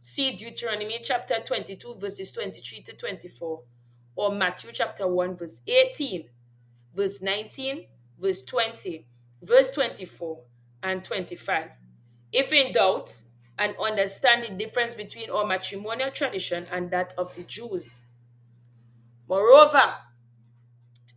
[0.01, 3.61] See Deuteronomy chapter 22, verses 23 to 24,
[4.17, 6.25] or Matthew chapter 1, verse 18,
[6.93, 7.85] verse 19,
[8.19, 9.07] verse 20,
[9.41, 10.41] verse 24,
[10.83, 11.69] and 25.
[12.33, 13.21] If in doubt,
[13.57, 18.01] and understand the difference between our matrimonial tradition and that of the Jews.
[19.29, 19.95] Moreover,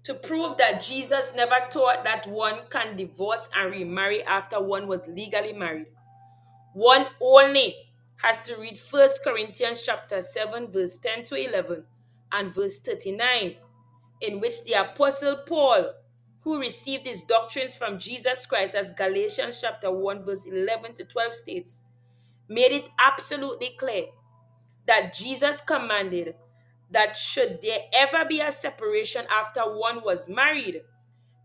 [0.07, 5.09] to prove that Jesus never taught that one can divorce and remarry after one was
[5.09, 5.87] legally married,
[6.75, 7.75] one only
[8.23, 11.85] has to read 1 Corinthians chapter 7 verse 10 to 11
[12.31, 13.57] and verse 39
[14.21, 15.93] in which the apostle Paul
[16.47, 21.35] who received his doctrines from Jesus Christ, as Galatians chapter 1, verse 11 to 12
[21.35, 21.83] states,
[22.49, 24.05] made it absolutely clear
[24.87, 26.37] that Jesus commanded
[26.91, 30.83] that should there ever be a separation after one was married,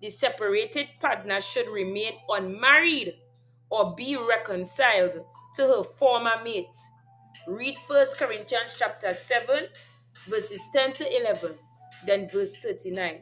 [0.01, 3.15] the separated partner should remain unmarried
[3.69, 5.13] or be reconciled
[5.55, 6.75] to her former mate.
[7.47, 9.67] Read 1 Corinthians chapter 7,
[10.27, 11.51] verses 10 to 11,
[12.05, 13.21] then verse 39.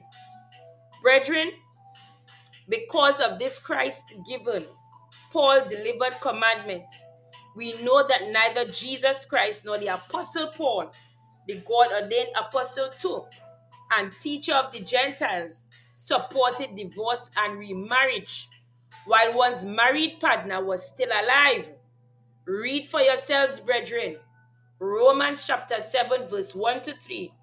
[1.02, 1.52] Brethren,
[2.68, 4.66] because of this Christ given,
[5.32, 6.86] Paul delivered commandment.
[7.56, 10.92] We know that neither Jesus Christ nor the Apostle Paul,
[11.50, 13.26] the God ordained apostle too,
[13.98, 18.48] and teacher of the Gentiles, supported divorce and remarriage
[19.06, 21.74] while one's married partner was still alive.
[22.46, 24.18] Read for yourselves, brethren.
[24.80, 27.34] Romans chapter 7, verse 1 to 3,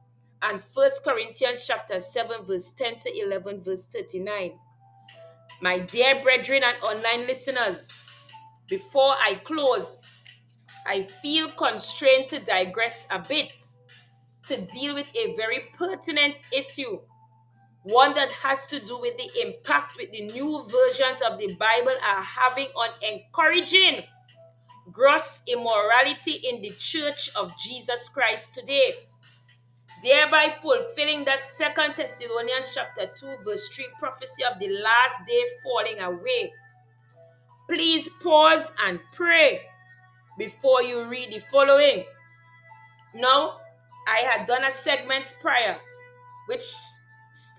[0.42, 4.52] and 1 Corinthians chapter 7, verse 10 to 11, verse 39.
[5.60, 7.92] My dear brethren and online listeners,
[8.68, 9.96] before I close,
[10.86, 13.52] I feel constrained to digress a bit
[14.48, 17.00] to deal with a very pertinent issue,
[17.82, 21.92] one that has to do with the impact with the new versions of the Bible
[22.04, 24.02] are having on encouraging
[24.92, 28.94] gross immorality in the church of Jesus Christ today,
[30.02, 36.00] thereby fulfilling that second Thessalonians chapter 2 verse 3 prophecy of the last day falling
[36.00, 36.52] away.
[37.68, 39.62] Please pause and pray
[40.38, 42.04] before you read the following.
[43.14, 43.60] Now,
[44.06, 45.76] I had done a segment prior,
[46.46, 46.62] which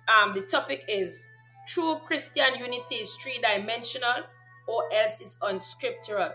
[0.07, 1.29] um, the topic is
[1.67, 4.23] True Christian Unity is three dimensional
[4.67, 6.29] or else is unscriptural,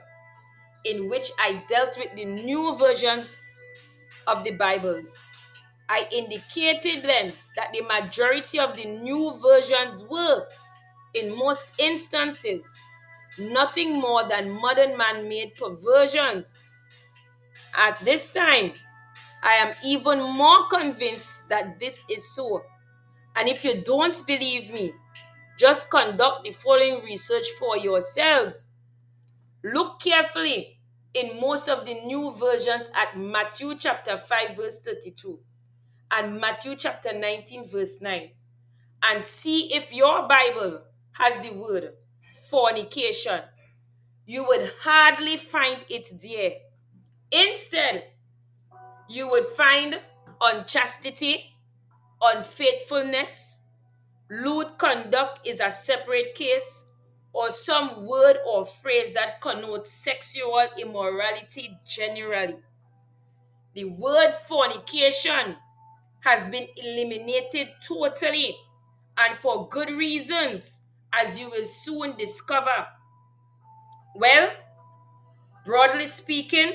[0.84, 3.38] in which I dealt with the new versions
[4.26, 5.22] of the Bibles.
[5.88, 10.46] I indicated then that the majority of the new versions were,
[11.14, 12.80] in most instances,
[13.38, 16.60] nothing more than modern man made perversions.
[17.76, 18.72] At this time,
[19.42, 22.62] I am even more convinced that this is so.
[23.36, 24.92] And if you don't believe me,
[25.58, 28.68] just conduct the following research for yourselves.
[29.64, 30.78] Look carefully
[31.14, 35.40] in most of the new versions at Matthew chapter 5, verse 32
[36.10, 38.30] and Matthew chapter 19, verse 9,
[39.04, 40.82] and see if your Bible
[41.12, 41.94] has the word
[42.50, 43.40] fornication.
[44.26, 46.52] You would hardly find it there.
[47.32, 48.11] Instead,
[49.08, 50.00] you would find
[50.40, 51.54] unchastity,
[52.20, 53.60] unfaithfulness,
[54.30, 56.88] lewd conduct is a separate case,
[57.32, 62.56] or some word or phrase that connotes sexual immorality generally.
[63.74, 65.56] The word fornication
[66.20, 68.54] has been eliminated totally
[69.18, 70.82] and for good reasons,
[71.12, 72.86] as you will soon discover.
[74.14, 74.50] Well,
[75.64, 76.74] broadly speaking,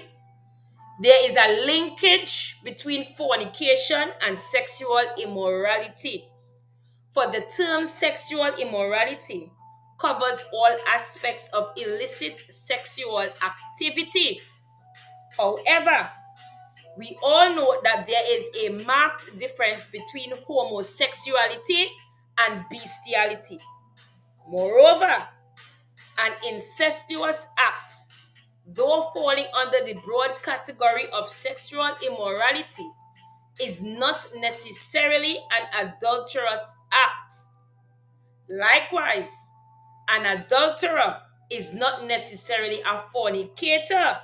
[1.00, 6.26] there is a linkage between fornication and sexual immorality.
[7.14, 9.52] For the term sexual immorality
[10.00, 14.40] covers all aspects of illicit sexual activity.
[15.38, 16.10] However,
[16.98, 21.90] we all know that there is a marked difference between homosexuality
[22.40, 23.60] and bestiality.
[24.50, 25.28] Moreover,
[26.20, 27.94] an incestuous act
[28.68, 32.88] though falling under the broad category of sexual immorality,
[33.62, 37.34] is not necessarily an adulterous act.
[38.50, 39.52] Likewise,
[40.10, 44.18] an adulterer is not necessarily a fornicator.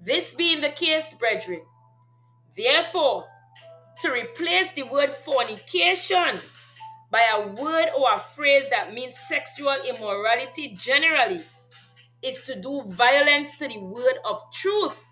[0.00, 1.62] This being the case, brethren,
[2.56, 3.24] therefore,
[4.02, 6.38] to replace the word fornication
[7.10, 11.40] by a word or a phrase that means sexual immorality generally
[12.22, 15.04] is to do violence to the word of truth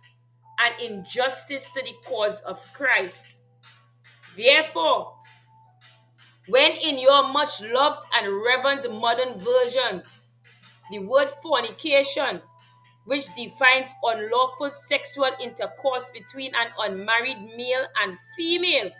[0.61, 3.41] and injustice to the cause of Christ.
[4.37, 5.15] Therefore,
[6.49, 10.23] when in your much loved and reverent modern versions,
[10.91, 12.41] the word fornication,
[13.05, 18.91] which defines unlawful sexual intercourse between an unmarried male and female,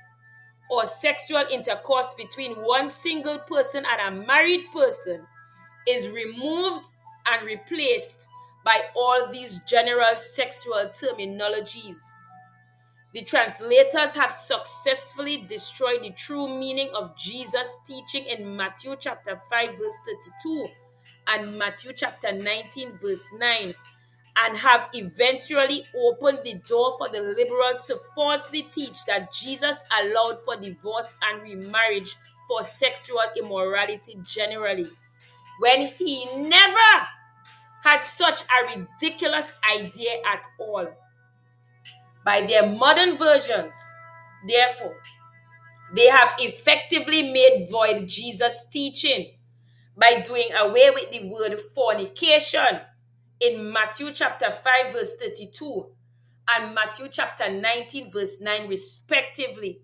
[0.71, 5.25] or sexual intercourse between one single person and a married person,
[5.89, 6.85] is removed
[7.31, 8.29] and replaced
[8.65, 11.99] by all these general sexual terminologies.
[13.13, 19.71] The translators have successfully destroyed the true meaning of Jesus' teaching in Matthew chapter 5,
[19.79, 20.01] verse
[20.43, 20.69] 32
[21.29, 23.75] and Matthew chapter 19, verse 9,
[24.39, 30.39] and have eventually opened the door for the liberals to falsely teach that Jesus allowed
[30.45, 32.17] for divorce and remarriage
[32.49, 34.87] for sexual immorality generally,
[35.61, 37.09] when he never
[37.87, 40.89] had such a ridiculous idea at all.
[42.25, 43.81] By their modern versions,
[44.49, 44.97] therefore,
[45.95, 49.35] they have effectively made void Jesus' teaching
[49.97, 52.81] by doing away with the word fornication
[53.39, 55.87] in Matthew chapter 5, verse 32
[56.49, 59.81] and Matthew chapter 19, verse 9, respectively.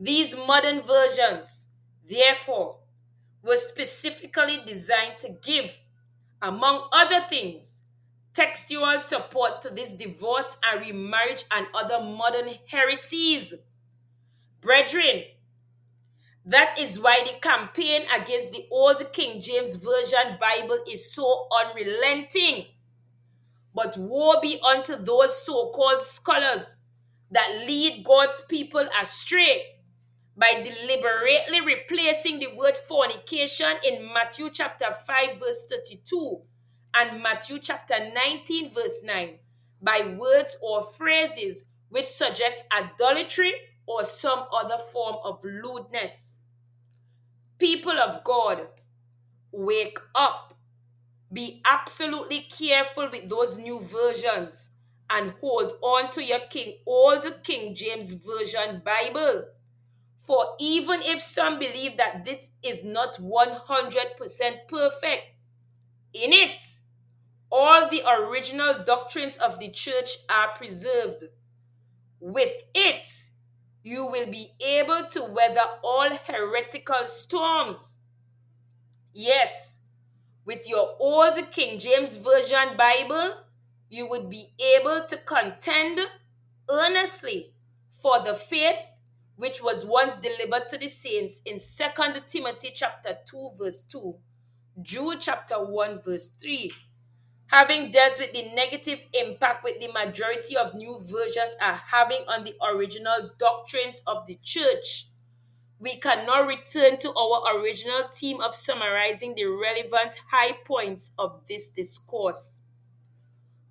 [0.00, 1.68] These modern versions,
[2.04, 2.78] therefore,
[3.44, 5.78] were specifically designed to give
[6.42, 7.82] among other things,
[8.34, 13.54] textual support to this divorce and remarriage and other modern heresies.
[14.60, 15.22] Brethren,
[16.44, 22.66] that is why the campaign against the old King James Version Bible is so unrelenting.
[23.74, 26.82] But woe be unto those so called scholars
[27.30, 29.71] that lead God's people astray
[30.36, 36.40] by deliberately replacing the word fornication in Matthew chapter 5, verse 32
[36.94, 39.38] and Matthew chapter 19, verse 9
[39.82, 43.52] by words or phrases which suggest idolatry
[43.86, 46.38] or some other form of lewdness.
[47.58, 48.66] People of God,
[49.50, 50.54] wake up.
[51.32, 54.70] Be absolutely careful with those new versions
[55.10, 59.44] and hold on to your King, old King James Version Bible.
[60.22, 65.22] For even if some believe that this is not 100% perfect,
[66.14, 66.62] in it,
[67.50, 71.24] all the original doctrines of the church are preserved.
[72.20, 73.06] With it,
[73.82, 77.98] you will be able to weather all heretical storms.
[79.12, 79.80] Yes,
[80.44, 83.34] with your old King James Version Bible,
[83.90, 84.46] you would be
[84.78, 86.00] able to contend
[86.70, 87.52] earnestly
[88.00, 88.91] for the faith
[89.36, 94.14] which was once delivered to the saints in 2 Timothy chapter 2 verse 2,
[94.80, 96.72] Jude chapter 1 verse 3.
[97.48, 102.44] Having dealt with the negative impact with the majority of new versions are having on
[102.44, 105.08] the original doctrines of the church,
[105.78, 111.68] we cannot return to our original theme of summarizing the relevant high points of this
[111.70, 112.62] discourse.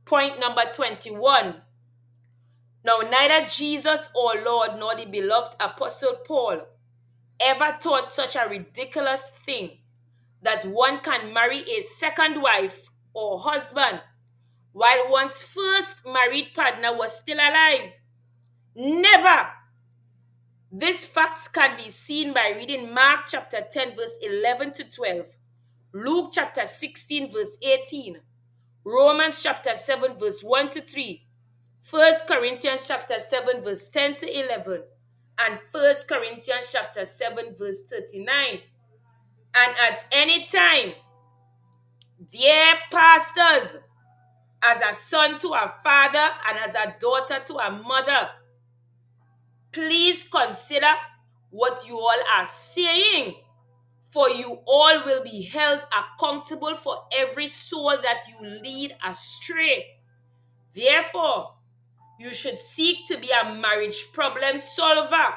[0.05, 1.61] Point number 21.
[2.83, 6.61] Now, neither Jesus or Lord nor the beloved Apostle Paul
[7.39, 9.77] ever taught such a ridiculous thing
[10.41, 14.01] that one can marry a second wife or husband
[14.73, 17.99] while one's first married partner was still alive.
[18.75, 19.49] Never!
[20.71, 25.25] This fact can be seen by reading Mark chapter 10, verse 11 to 12,
[25.93, 28.21] Luke chapter 16, verse 18,
[28.85, 31.27] Romans chapter 7, verse 1 to 3,
[31.89, 34.83] 1 Corinthians chapter 7, verse 10 to 11,
[35.39, 38.27] and 1 Corinthians chapter 7, verse 39.
[39.55, 40.93] And at any time,
[42.29, 43.79] dear pastors,
[44.63, 48.29] as a son to a father and as a daughter to a mother,
[49.71, 50.93] please consider
[51.49, 53.35] what you all are saying,
[54.11, 59.97] for you all will be held accountable for every soul that you lead astray.
[60.73, 61.55] Therefore,
[62.21, 65.33] you should seek to be a marriage problem solver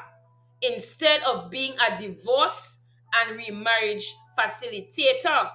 [0.61, 2.81] instead of being a divorce
[3.17, 5.51] and remarriage facilitator.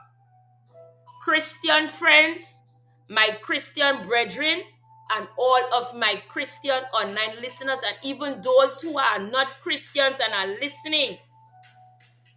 [1.22, 2.64] Christian friends,
[3.10, 4.64] my Christian brethren,
[5.12, 10.34] and all of my Christian online listeners, and even those who are not Christians and
[10.34, 11.16] are listening.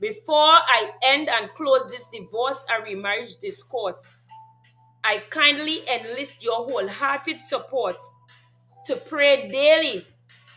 [0.00, 4.18] Before I end and close this divorce and remarriage discourse,
[5.02, 7.96] I kindly enlist your wholehearted support
[8.86, 10.04] to pray daily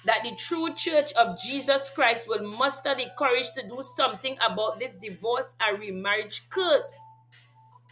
[0.05, 4.79] that the true church of Jesus Christ will muster the courage to do something about
[4.79, 6.97] this divorce and remarriage curse.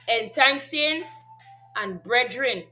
[0.08, 1.10] End time saints
[1.76, 2.64] and brethren,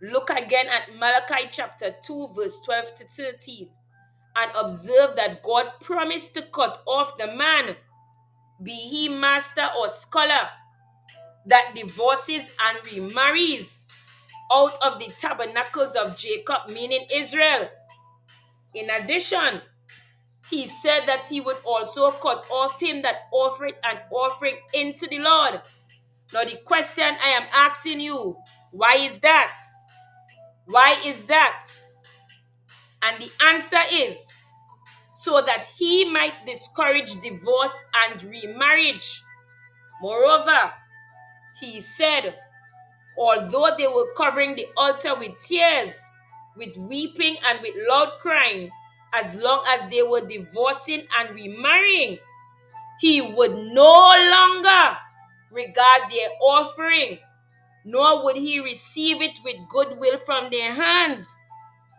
[0.00, 3.68] look again at Malachi chapter 2, verse 12 to 13,
[4.36, 7.76] and observe that God promised to cut off the man,
[8.62, 10.48] be he master or scholar,
[11.46, 13.88] that divorces and remarries
[14.52, 17.68] out of the tabernacles of Jacob, meaning Israel.
[18.74, 19.62] In addition,
[20.50, 25.18] he said that he would also cut off him that offered an offering into the
[25.18, 25.60] Lord.
[26.32, 28.36] Now, the question I am asking you,
[28.72, 29.56] why is that?
[30.66, 31.66] Why is that?
[33.02, 34.32] And the answer is
[35.14, 39.22] so that he might discourage divorce and remarriage.
[40.00, 40.72] Moreover,
[41.60, 42.34] he said,
[43.18, 46.00] although they were covering the altar with tears,
[46.56, 48.70] with weeping, and with loud crying,
[49.14, 52.18] as long as they were divorcing and remarrying,
[53.00, 54.96] he would no longer
[55.50, 57.18] regard their offering,
[57.84, 61.28] nor would he receive it with goodwill from their hands.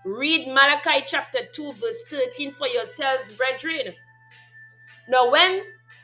[0.05, 3.93] Read Malachi chapter 2, verse 13 for yourselves, brethren.
[5.07, 5.63] Now, when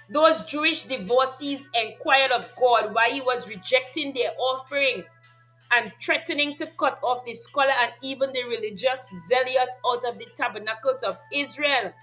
[0.10, 5.04] those Jewish divorcees inquired of God why he was rejecting their offering
[5.72, 10.26] and threatening to cut off the scholar and even the religious zealot out of the
[10.36, 11.94] tabernacles of Israel.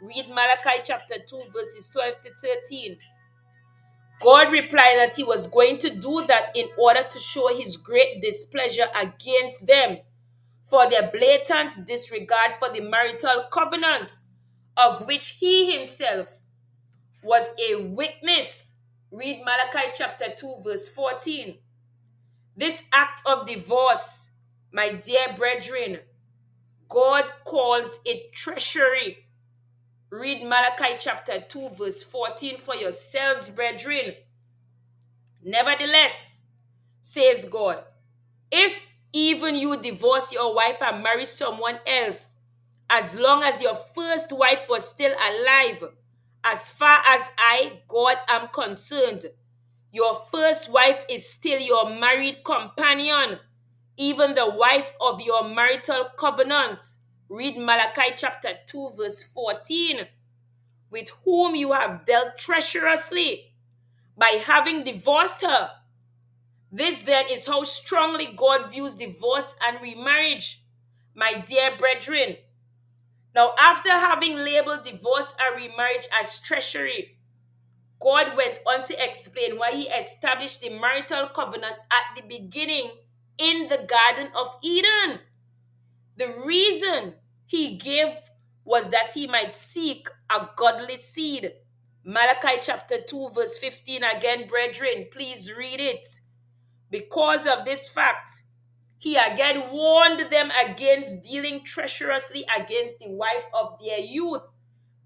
[0.00, 2.98] Read Malachi chapter 2, verses 12 to 13.
[4.20, 8.20] God replied that he was going to do that in order to show his great
[8.20, 9.98] displeasure against them
[10.68, 14.10] for their blatant disregard for the marital covenant
[14.76, 16.40] of which he himself
[17.22, 18.80] was a witness.
[19.10, 21.58] Read Malachi chapter 2, verse 14.
[22.56, 24.32] This act of divorce,
[24.72, 26.00] my dear brethren,
[26.88, 29.26] God calls it treachery.
[30.10, 34.14] Read Malachi chapter 2, verse 14 for yourselves, brethren.
[35.42, 36.42] Nevertheless,
[37.00, 37.82] says God,
[38.50, 42.34] if even you divorce your wife and marry someone else,
[42.90, 45.84] as long as your first wife was still alive,
[46.44, 49.26] as far as I, God, am concerned,
[49.92, 53.38] your first wife is still your married companion,
[53.96, 56.82] even the wife of your marital covenant.
[57.28, 60.06] Read Malachi chapter 2, verse 14.
[60.90, 63.52] With whom you have dealt treacherously
[64.16, 65.70] by having divorced her.
[66.70, 70.62] This then is how strongly God views divorce and remarriage,
[71.14, 72.36] my dear brethren.
[73.34, 77.16] Now, after having labeled divorce and remarriage as treachery,
[78.00, 82.90] God went on to explain why he established the marital covenant at the beginning
[83.38, 85.20] in the Garden of Eden.
[86.16, 87.14] The reason
[87.46, 88.10] he gave
[88.64, 91.52] was that he might seek a godly seed.
[92.04, 96.06] Malachi chapter 2, verse 15 again, brethren, please read it.
[96.90, 98.28] Because of this fact,
[99.02, 104.46] he again warned them against dealing treacherously against the wife of their youth.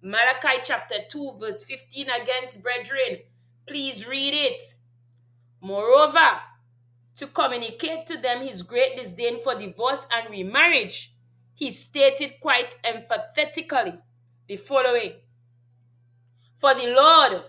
[0.02, 3.20] Malachi chapter 2, verse 15 against brethren.
[3.66, 4.62] Please read it.
[5.62, 6.42] Moreover,
[7.14, 11.14] to communicate to them his great disdain for divorce and remarriage,
[11.54, 13.94] he stated quite emphatically
[14.46, 15.12] the following
[16.58, 17.44] For the Lord,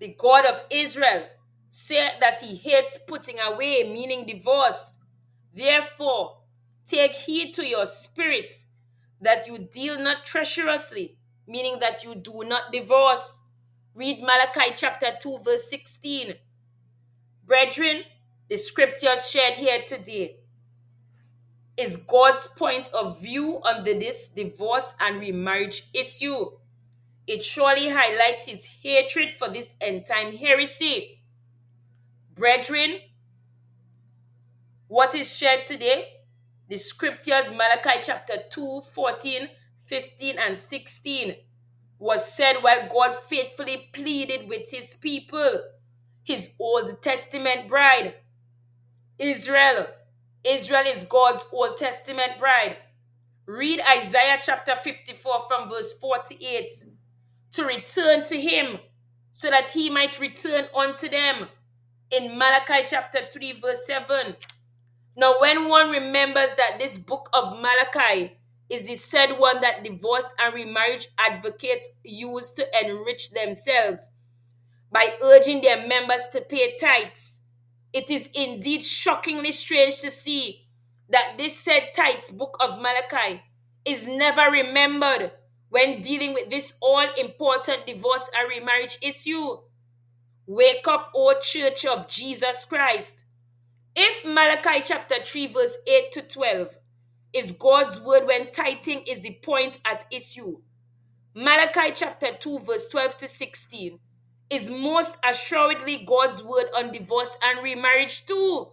[0.00, 1.28] the God of Israel,
[1.70, 4.98] said that he hates putting away, meaning divorce.
[5.54, 6.38] Therefore,
[6.84, 8.66] take heed to your spirits
[9.20, 13.42] that you deal not treacherously, meaning that you do not divorce.
[13.94, 16.34] Read Malachi chapter 2, verse 16.
[17.44, 18.02] Brethren,
[18.48, 20.36] the scriptures shared here today
[21.76, 26.50] is God's point of view on the, this divorce and remarriage issue.
[27.26, 31.22] It surely highlights his hatred for this end time heresy.
[32.34, 32.98] Brethren,
[34.92, 36.04] what is shared today?
[36.68, 39.48] The scriptures, Malachi chapter 2, 14,
[39.86, 41.34] 15, and 16,
[41.98, 45.62] was said while God faithfully pleaded with his people,
[46.22, 48.16] his Old Testament bride,
[49.18, 49.86] Israel.
[50.44, 52.76] Israel is God's Old Testament bride.
[53.46, 56.70] Read Isaiah chapter 54 from verse 48
[57.52, 58.78] to return to him
[59.30, 61.48] so that he might return unto them.
[62.10, 64.36] In Malachi chapter 3, verse 7.
[65.16, 68.38] Now, when one remembers that this book of Malachi
[68.70, 74.12] is the said one that divorce and remarriage advocates use to enrich themselves
[74.90, 77.42] by urging their members to pay tithes,
[77.92, 80.66] it is indeed shockingly strange to see
[81.10, 83.42] that this said tithes book of Malachi
[83.84, 85.32] is never remembered
[85.68, 89.58] when dealing with this all important divorce and remarriage issue.
[90.46, 93.24] Wake up, O Church of Jesus Christ.
[93.94, 96.78] If Malachi chapter 3, verse 8 to 12
[97.32, 100.58] is God's word when tithing is the point at issue,
[101.34, 103.98] Malachi chapter 2, verse 12 to 16
[104.50, 108.68] is most assuredly God's word on divorce and remarriage too.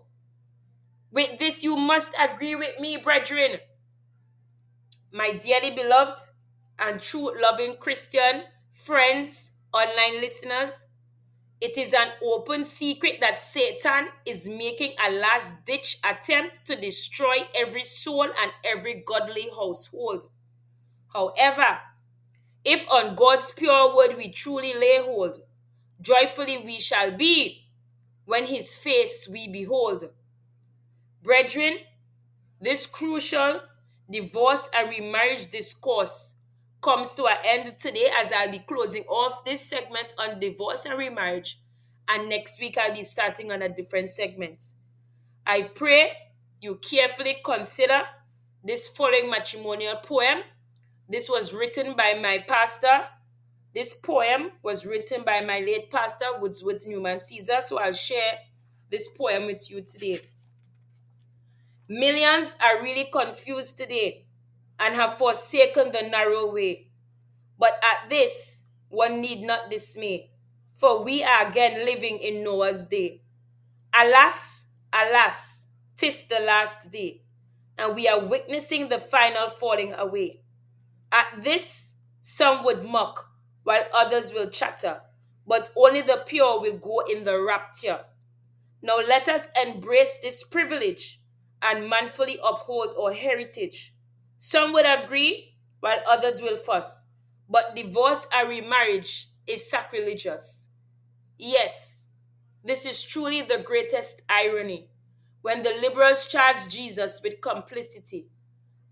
[1.11, 3.59] With this, you must agree with me, brethren.
[5.11, 6.19] My dearly beloved
[6.77, 8.43] and true loving Christian
[8.73, 10.85] friends, online listeners,
[11.61, 17.37] it is an open secret that Satan is making a last ditch attempt to destroy
[17.55, 20.25] every soul and every godly household.
[21.13, 21.79] However,
[22.63, 25.37] if on God's pure word we truly lay hold,
[26.01, 27.65] joyfully we shall be
[28.25, 30.05] when his face we behold.
[31.21, 31.79] Brethren,
[32.61, 33.61] this crucial
[34.09, 36.35] divorce and remarriage discourse
[36.81, 40.97] comes to an end today as I'll be closing off this segment on divorce and
[40.97, 41.59] remarriage.
[42.07, 44.63] And next week I'll be starting on a different segment.
[45.45, 46.11] I pray
[46.61, 48.01] you carefully consider
[48.63, 50.39] this following matrimonial poem.
[51.07, 53.07] This was written by my pastor.
[53.73, 57.61] This poem was written by my late pastor, Woodsworth Newman Caesar.
[57.61, 58.39] So I'll share
[58.89, 60.21] this poem with you today.
[61.87, 64.25] Millions are really confused today
[64.79, 66.87] and have forsaken the narrow way.
[67.57, 70.31] But at this, one need not dismay,
[70.73, 73.21] for we are again living in Noah's day.
[73.93, 75.67] Alas, alas,
[75.97, 77.21] tis the last day,
[77.77, 80.41] and we are witnessing the final falling away.
[81.11, 83.31] At this, some would mock,
[83.63, 85.01] while others will chatter,
[85.45, 88.05] but only the pure will go in the rapture.
[88.81, 91.19] Now let us embrace this privilege
[91.61, 93.93] and manfully uphold our heritage.
[94.39, 97.05] Some would agree, while others will fuss.
[97.49, 100.69] But divorce and remarriage is sacrilegious.
[101.37, 102.07] Yes,
[102.63, 104.89] this is truly the greatest irony
[105.41, 108.29] when the liberals charge Jesus with complicity.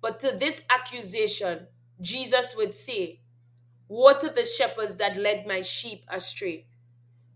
[0.02, 1.68] But to this accusation,
[2.02, 3.22] Jesus would say,
[3.88, 6.66] Woe to the shepherds that led my sheep astray.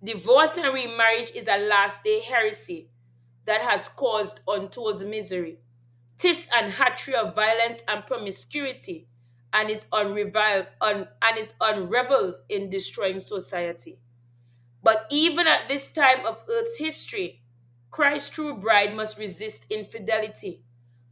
[0.03, 2.89] Divorce and remarriage is a last day heresy
[3.45, 5.59] that has caused untold misery.
[6.21, 9.07] Tis an hatred of violence and promiscuity
[9.53, 13.99] and is, unreviled, un, and is unreveled in destroying society.
[14.83, 17.41] But even at this time of Earth's history,
[17.91, 20.63] Christ's true bride must resist infidelity.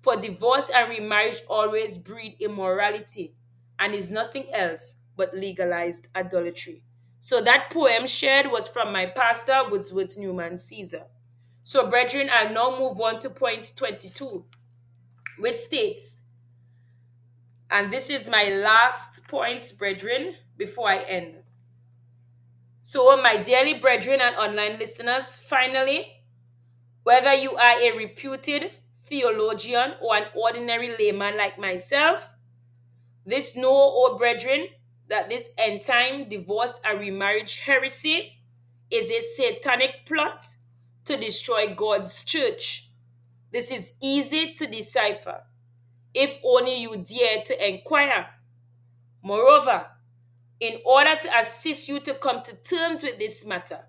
[0.01, 3.36] For divorce and remarriage always breed immorality
[3.80, 6.84] and is nothing else but legalized adultery.
[7.20, 11.07] So that poem shared was from my pastor, Woodsworth Newman Caesar.
[11.64, 14.45] So, brethren, I'll now move on to point 22,
[15.39, 16.23] which states,
[17.69, 21.35] and this is my last point, brethren, before I end.
[22.81, 26.23] So, my dearly brethren and online listeners, finally,
[27.03, 28.71] whether you are a reputed
[29.03, 32.29] theologian or an ordinary layman like myself,
[33.25, 34.67] this know, O brethren,
[35.09, 38.39] that this end time divorce and remarriage heresy
[38.91, 40.43] is a satanic plot
[41.05, 42.88] to destroy God's church.
[43.51, 45.43] This is easy to decipher
[46.13, 48.27] if only you dare to inquire.
[49.21, 49.87] Moreover,
[50.59, 53.85] in order to assist you to come to terms with this matter,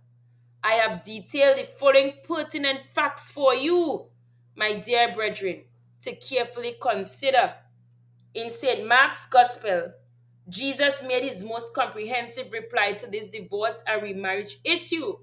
[0.62, 4.06] I have detailed the following pertinent facts for you,
[4.54, 5.62] my dear brethren,
[6.02, 7.54] to carefully consider.
[8.34, 8.86] In St.
[8.86, 9.92] Mark's Gospel,
[10.48, 15.16] Jesus made his most comprehensive reply to this divorce and remarriage issue.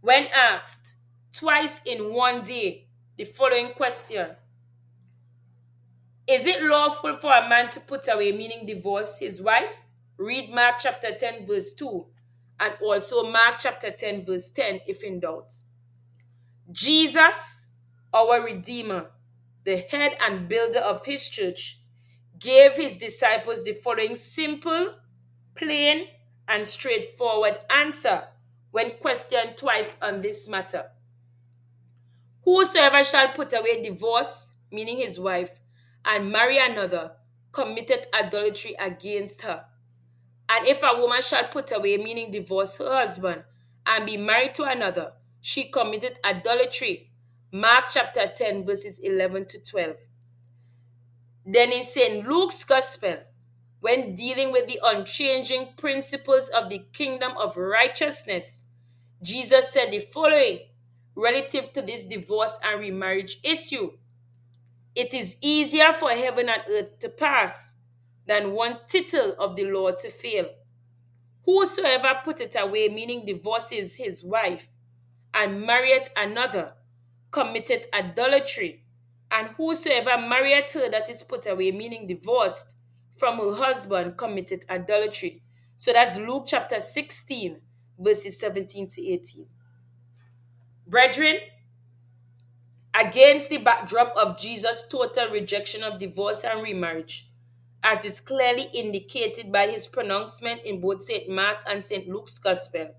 [0.00, 0.96] When asked
[1.32, 2.85] twice in one day
[3.16, 4.28] the following question
[6.26, 9.82] Is it lawful for a man to put away, meaning divorce, his wife?
[10.18, 12.06] Read Mark chapter 10, verse 2,
[12.60, 15.52] and also Mark chapter 10, verse 10, if in doubt.
[16.72, 17.68] Jesus,
[18.12, 19.10] our Redeemer,
[19.64, 21.80] the head and builder of his church,
[22.38, 24.94] gave his disciples the following simple,
[25.54, 26.08] plain,
[26.48, 28.24] and straightforward answer
[28.70, 30.90] when questioned twice on this matter.
[32.46, 35.50] Whosoever shall put away divorce, meaning his wife,
[36.04, 37.16] and marry another,
[37.50, 39.64] committed adultery against her.
[40.48, 43.42] And if a woman shall put away, meaning divorce her husband,
[43.84, 47.10] and be married to another, she committed adultery.
[47.50, 49.96] Mark chapter 10, verses 11 to 12.
[51.44, 52.28] Then in St.
[52.28, 53.16] Luke's Gospel,
[53.80, 58.64] when dealing with the unchanging principles of the kingdom of righteousness,
[59.20, 60.60] Jesus said the following
[61.16, 63.92] relative to this divorce and remarriage issue.
[64.94, 67.74] It is easier for heaven and earth to pass
[68.26, 70.48] than one tittle of the law to fail.
[71.44, 74.68] Whosoever put it away, meaning divorces his wife,
[75.32, 76.74] and marrieth another,
[77.30, 78.82] committed adultery.
[79.30, 82.76] And whosoever marrieth her that is put away, meaning divorced
[83.16, 85.42] from her husband, committed adultery.
[85.76, 87.60] So that's Luke chapter 16,
[87.98, 89.46] verses 17 to 18.
[90.86, 91.38] Brethren,
[92.94, 97.28] against the backdrop of Jesus' total rejection of divorce and remarriage,
[97.82, 101.28] as is clearly indicated by his pronouncement in both St.
[101.28, 102.08] Mark and St.
[102.08, 102.94] Luke's Gospel,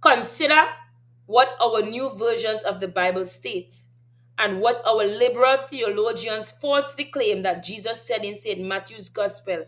[0.00, 0.68] consider
[1.26, 3.88] what our new versions of the Bible states
[4.38, 8.60] and what our liberal theologians falsely claim that Jesus said in St.
[8.60, 9.64] Matthew's Gospel.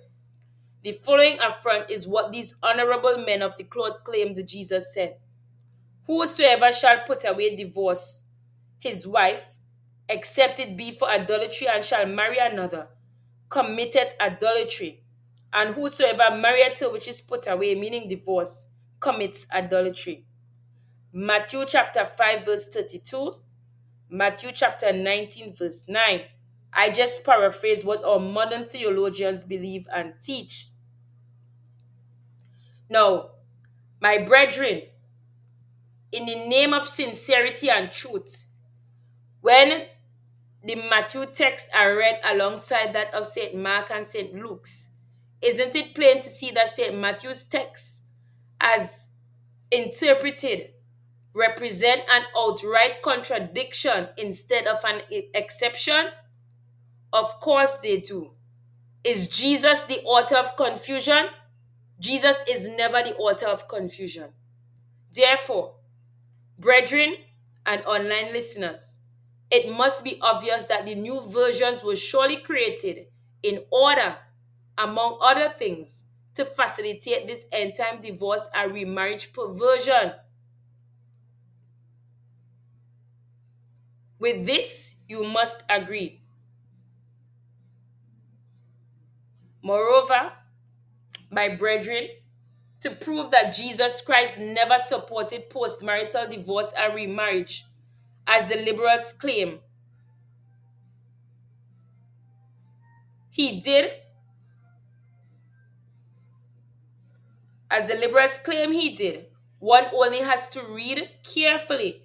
[0.85, 5.17] The following affront is what these honorable men of the cloth claimed Jesus said
[6.07, 8.25] Whosoever shall put away divorce,
[8.79, 9.57] his wife,
[10.09, 12.89] except it be for adultery, and shall marry another,
[13.49, 15.03] committed adultery.
[15.53, 18.67] And whosoever marrieth her which is put away, meaning divorce,
[19.01, 20.27] commits adultery.
[21.13, 23.37] Matthew chapter 5, verse 32
[24.09, 26.23] Matthew chapter 19, verse 9.
[26.73, 30.69] I just paraphrase what our modern theologians believe and teach.
[32.89, 33.31] Now,
[34.01, 34.83] my brethren,
[36.13, 38.47] in the name of sincerity and truth,
[39.41, 39.87] when
[40.65, 43.55] the Matthew texts are read alongside that of St.
[43.55, 44.35] Mark and St.
[44.35, 44.91] Luke's,
[45.41, 46.99] isn't it plain to see that St.
[46.99, 48.03] Matthew's text,
[48.61, 49.09] as
[49.71, 50.71] interpreted,
[51.35, 55.03] represent an outright contradiction instead of an
[55.35, 56.07] exception?
[57.13, 58.33] Of course they do.
[59.05, 61.27] Is Jesus the author of confusion?
[62.01, 64.31] Jesus is never the author of confusion.
[65.13, 65.76] Therefore,
[66.59, 67.17] brethren,
[67.65, 69.01] and online listeners,
[69.51, 73.07] it must be obvious that the new versions were surely created
[73.43, 74.17] in order,
[74.79, 76.05] among other things,
[76.35, 80.13] to facilitate this end time divorce and remarriage perversion.
[84.19, 86.21] With this, you must agree.
[89.63, 90.33] Moreover,
[91.31, 92.09] my brethren,
[92.87, 97.67] to prove that Jesus Christ never supported postmarital divorce and remarriage,
[98.29, 99.59] as the liberals claim.
[103.29, 103.91] He did,
[107.69, 109.27] as the liberals claim he did.
[109.59, 112.05] One only has to read carefully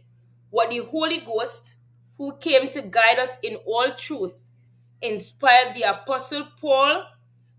[0.50, 1.76] what the Holy Ghost,
[2.18, 4.50] who came to guide us in all truth,
[5.00, 7.04] inspired the Apostle Paul,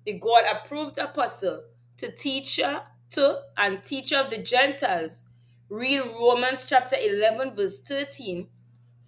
[0.04, 1.62] the God approved apostle,
[1.98, 2.80] to teacher uh,
[3.12, 5.24] to and teacher of the Gentiles.
[5.68, 8.48] Read Romans chapter 11, verse 13,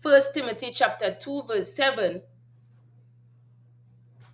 [0.02, 2.22] 1 Timothy chapter 2, verse 7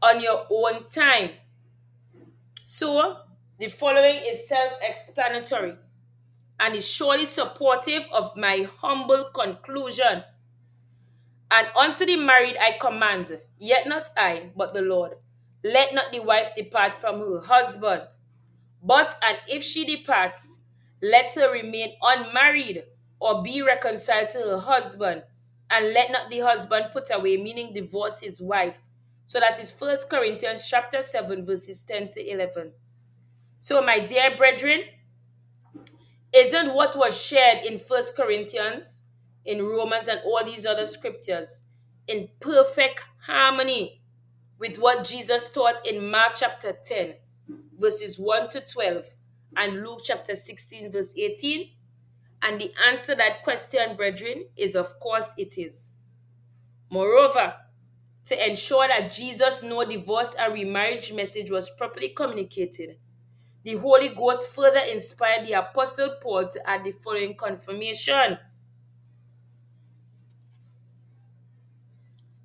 [0.03, 1.31] on your own time.
[2.65, 3.19] So,
[3.59, 5.75] the following is self explanatory
[6.59, 10.25] and is surely supportive of my humble conclusion.
[11.51, 15.13] And unto the married I command, yet not I, but the Lord.
[15.65, 18.03] Let not the wife depart from her husband.
[18.83, 20.59] But, and if she departs,
[21.03, 22.85] let her remain unmarried
[23.19, 25.23] or be reconciled to her husband.
[25.71, 28.77] And let not the husband put away, meaning divorce his wife.
[29.27, 32.73] So that is First Corinthians chapter 7, verses 10 to 11.
[33.59, 34.81] So, my dear brethren,
[36.33, 39.03] isn't what was shared in First Corinthians,
[39.45, 41.65] in Romans, and all these other scriptures
[42.07, 44.01] in perfect harmony
[44.59, 47.15] with what Jesus taught in Mark chapter 10,
[47.81, 49.05] verses 1 to 12,
[49.57, 51.71] and Luke chapter 16, verse 18?
[52.43, 55.91] And the answer that question, brethren, is of course it is.
[56.91, 57.55] Moreover,
[58.25, 62.97] to ensure that Jesus' no divorce and remarriage message was properly communicated,
[63.63, 68.39] the Holy Ghost further inspired the Apostle Paul to add the following confirmation.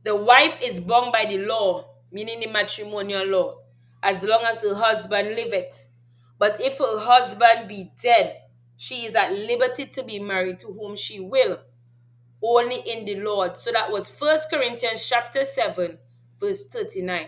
[0.03, 3.59] The wife is bound by the law, meaning the matrimonial law,
[4.05, 5.91] as long as her husband liveth.
[6.39, 8.37] But if her husband be dead,
[8.77, 11.59] she is at liberty to be married to whom she will,
[12.43, 13.57] only in the Lord.
[13.57, 15.97] So that was First Corinthians chapter 7,
[16.39, 17.27] verse 39.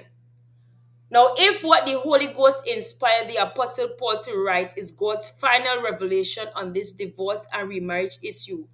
[1.10, 5.82] Now, if what the Holy Ghost inspired the Apostle Paul to write is God's final
[5.82, 8.68] revelation on this divorce and remarriage issue,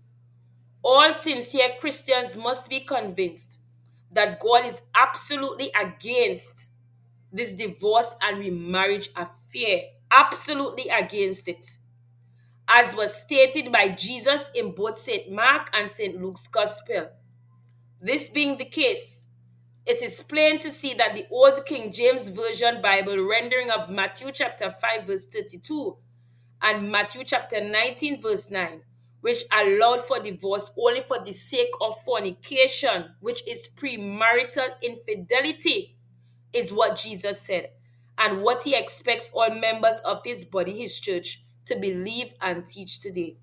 [0.83, 3.59] all sincere Christians must be convinced
[4.11, 6.71] that God is absolutely against
[7.33, 9.81] this divorce and remarriage affair.
[10.11, 11.65] Absolutely against it.
[12.67, 15.29] As was stated by Jesus in both St.
[15.31, 16.21] Mark and St.
[16.21, 17.09] Luke's Gospel.
[17.99, 19.27] This being the case,
[19.85, 24.31] it is plain to see that the Old King James Version Bible rendering of Matthew
[24.31, 25.97] chapter 5 verse 32
[26.61, 28.81] and Matthew chapter 19 verse 9,
[29.19, 35.92] which allowed for divorce only for the sake of fornication, which is premarital infidelity,
[36.53, 37.69] is what Jesus said
[38.17, 42.99] and what he expects all members of his body, his church, to believe and teach
[42.99, 43.37] today.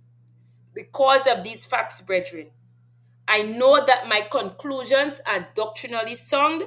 [0.75, 2.49] Because of these facts, brethren,
[3.27, 6.65] I know that my conclusions are doctrinally sound,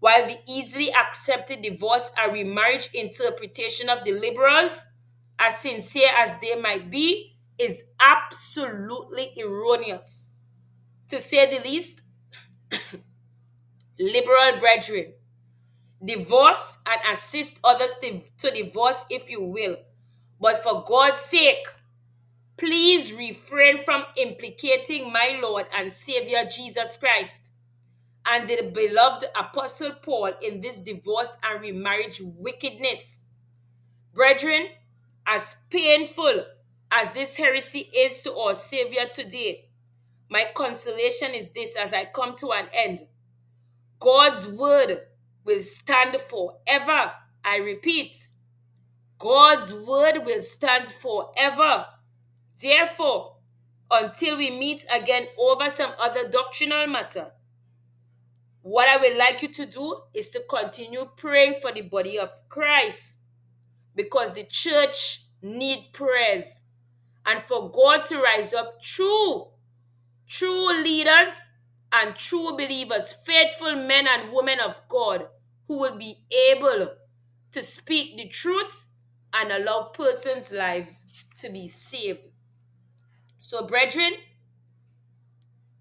[0.00, 4.88] while the easily accepted divorce and remarriage interpretation of the liberals,
[5.38, 10.30] as sincere as they might be, is absolutely erroneous.
[11.08, 12.02] To say the least,
[13.98, 15.12] liberal brethren,
[16.04, 17.96] divorce and assist others
[18.38, 19.76] to divorce if you will.
[20.40, 21.66] But for God's sake,
[22.56, 27.52] please refrain from implicating my Lord and Savior Jesus Christ
[28.26, 33.24] and the beloved Apostle Paul in this divorce and remarriage wickedness.
[34.14, 34.68] Brethren,
[35.26, 36.44] as painful
[36.90, 39.66] as this heresy is to our Savior today,
[40.28, 43.00] my consolation is this as I come to an end.
[43.98, 44.98] God's word
[45.44, 47.12] will stand forever.
[47.44, 48.16] I repeat,
[49.18, 51.86] God's word will stand forever.
[52.60, 53.36] Therefore,
[53.90, 57.32] until we meet again over some other doctrinal matter,
[58.62, 62.30] what I would like you to do is to continue praying for the body of
[62.48, 63.18] Christ
[63.94, 66.60] because the church need prayers
[67.26, 69.46] and for God to rise up true
[70.26, 71.49] true leaders
[71.92, 75.26] and true believers faithful men and women of God
[75.68, 76.16] who will be
[76.50, 76.88] able
[77.52, 78.86] to speak the truth
[79.34, 82.28] and allow persons lives to be saved
[83.38, 84.12] so brethren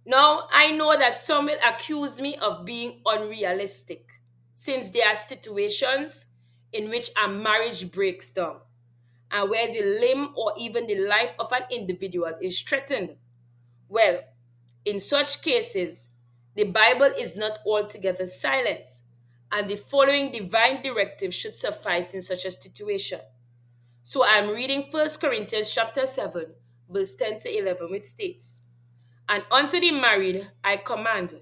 [0.06, 4.22] Now, I know that some will accuse me of being unrealistic
[4.56, 6.28] since there are situations
[6.72, 8.60] in which a marriage breaks down
[9.32, 13.18] and where the limb or even the life of an individual is threatened.
[13.90, 14.22] Well,
[14.86, 16.10] in such cases,
[16.56, 18.90] the Bible is not altogether silent,
[19.52, 23.20] and the following divine directive should suffice in such a situation.
[24.02, 26.54] So I'm reading 1 Corinthians chapter 7,
[26.90, 28.62] verse 10 to 11, which states,
[29.28, 31.36] And unto the married I command,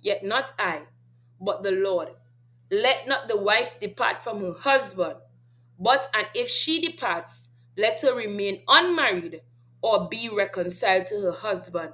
[0.00, 0.82] yet not I,
[1.40, 2.08] but the Lord.
[2.70, 5.16] Let not the wife depart from her husband,
[5.78, 9.42] but and if she departs, let her remain unmarried
[9.82, 11.92] or be reconciled to her husband,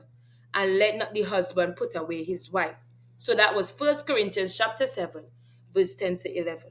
[0.55, 2.78] and let not the husband put away his wife.
[3.16, 5.24] So that was 1 Corinthians chapter 7,
[5.72, 6.70] verse 10 to 11.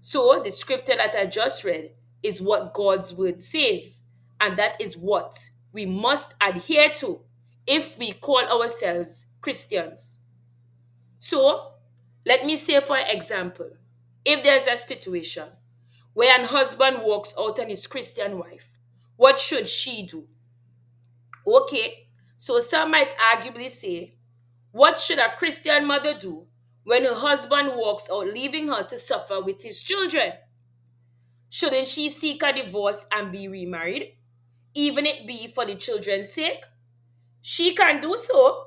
[0.00, 1.92] So the scripture that I just read
[2.22, 4.02] is what God's word says,
[4.40, 5.36] and that is what
[5.72, 7.20] we must adhere to
[7.66, 10.18] if we call ourselves Christians.
[11.18, 11.72] So
[12.26, 13.70] let me say, for example,
[14.24, 15.48] if there's a situation
[16.12, 18.78] where an husband walks out on his Christian wife,
[19.16, 20.26] what should she do?
[21.46, 22.03] Okay,
[22.36, 24.14] so some might arguably say,
[24.72, 26.46] what should a Christian mother do
[26.82, 30.32] when her husband walks out, leaving her to suffer with his children?
[31.48, 34.16] Shouldn't she seek a divorce and be remarried,
[34.74, 36.64] even it be for the children's sake?
[37.40, 38.64] She can do so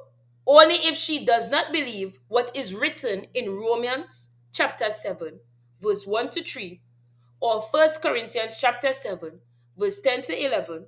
[0.47, 5.39] only if she does not believe what is written in Romans chapter 7,
[5.81, 6.81] verse 1 to 3,
[7.41, 9.39] or 1 Corinthians chapter 7,
[9.77, 10.85] verse 10 to 11,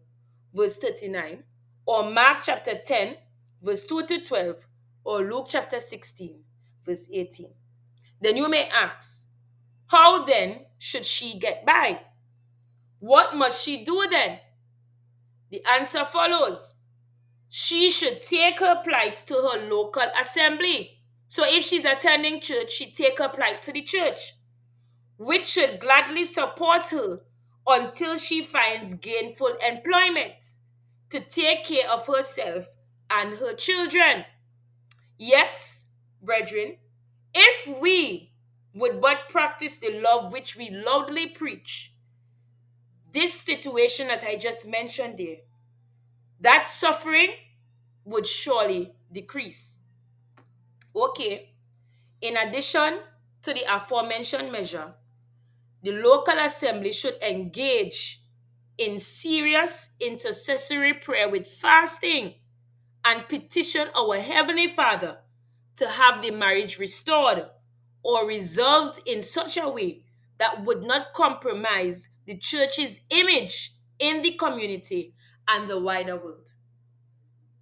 [0.53, 1.43] verse 39,
[1.89, 3.15] or Mark chapter 10,
[3.63, 4.67] verse 2 to 12,
[5.05, 6.39] or Luke chapter 16,
[6.85, 7.47] verse 18.
[8.21, 9.27] Then you may ask,
[9.87, 12.01] how then should she get by?
[12.99, 14.37] What must she do then?
[15.49, 16.75] The answer follows.
[17.49, 20.99] She should take her plight to her local assembly.
[21.25, 24.35] So if she's attending church, she take her plight to the church,
[25.17, 27.21] which should gladly support her
[27.65, 30.45] until she finds gainful employment
[31.09, 32.67] to take care of herself
[33.09, 34.25] and her children.
[35.17, 35.87] Yes,
[36.21, 36.77] brethren,
[37.33, 38.31] if we
[38.73, 41.93] would but practice the love which we loudly preach,
[43.11, 45.37] this situation that I just mentioned there,
[46.39, 47.31] that suffering
[48.05, 49.79] would surely decrease.
[50.95, 51.53] Okay,
[52.21, 52.99] in addition
[53.41, 54.93] to the aforementioned measure,
[55.83, 58.18] the local assembly should engage
[58.79, 62.35] in serious intercessory prayer with fasting
[63.03, 65.17] and petition our Heavenly Father
[65.75, 67.45] to have the marriage restored
[68.03, 70.03] or resolved in such a way
[70.37, 75.13] that would not compromise the church's image in the community
[75.47, 76.53] and the wider world.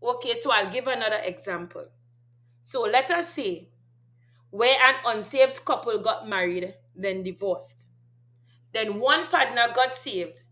[0.02, 1.88] Okay, so I'll give another example.
[2.62, 3.70] So let us say
[4.52, 7.90] where an unsaved couple got married, then divorced.
[8.74, 10.44] Then one partner got saved.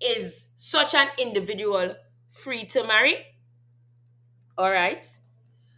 [0.00, 1.94] Is such an individual
[2.30, 3.16] free to marry?
[4.56, 5.06] All right.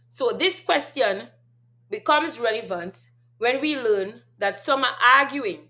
[0.09, 1.29] So this question
[1.89, 5.69] becomes relevant when we learn that some are arguing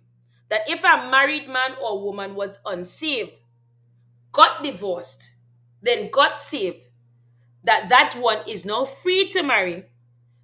[0.49, 3.39] that if a married man or woman was unsaved,
[4.31, 5.31] got divorced,
[5.81, 6.87] then got saved,
[7.63, 9.85] that that one is now free to marry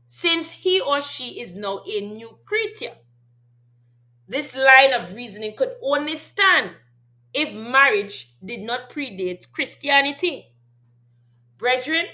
[0.08, 2.96] since he or she is now a new creature.
[4.28, 6.76] This line of reasoning could only stand
[7.34, 10.48] if marriage did not predate Christianity.
[11.58, 12.06] Brethren,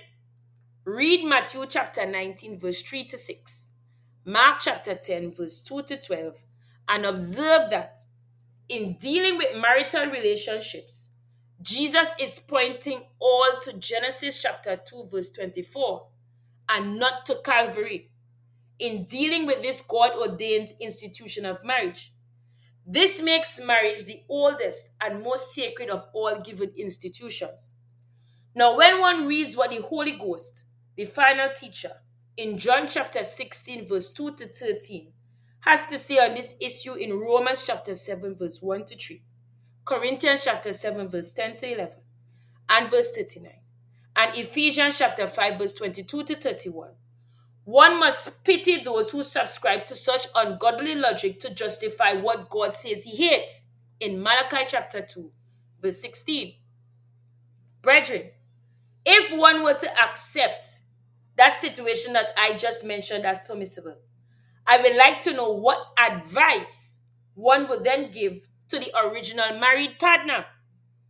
[0.83, 3.71] read Matthew chapter 19, verse 3 to 6,
[4.25, 6.43] Mark chapter 10, verse 2 to 12,
[6.89, 7.99] and observe that
[8.67, 11.11] in dealing with marital relationships,
[11.61, 16.07] Jesus is pointing all to Genesis chapter 2, verse 24,
[16.69, 18.09] and not to Calvary
[18.79, 22.11] in dealing with this God ordained institution of marriage.
[22.87, 27.75] This makes marriage the oldest and most sacred of all given institutions.
[28.53, 30.65] Now, when one reads what the Holy Ghost,
[30.95, 31.91] the final teacher,
[32.37, 35.11] in John chapter 16, verse 2 to 13,
[35.61, 39.21] has to say on this issue in Romans chapter 7, verse 1 to 3,
[39.83, 41.95] Corinthians chapter 7, verse 10 to 11,
[42.69, 43.51] and verse 39,
[44.15, 46.91] and Ephesians chapter 5, verse 22 to 31,
[47.65, 53.03] one must pity those who subscribe to such ungodly logic to justify what God says
[53.03, 53.67] he hates
[53.99, 55.31] in Malachi chapter 2,
[55.81, 56.53] verse 16.
[57.81, 58.29] Brethren,
[59.03, 60.81] if one were to accept
[61.37, 63.97] that situation that I just mentioned as permissible,
[64.67, 66.99] I would like to know what advice
[67.33, 70.45] one would then give to the original married partner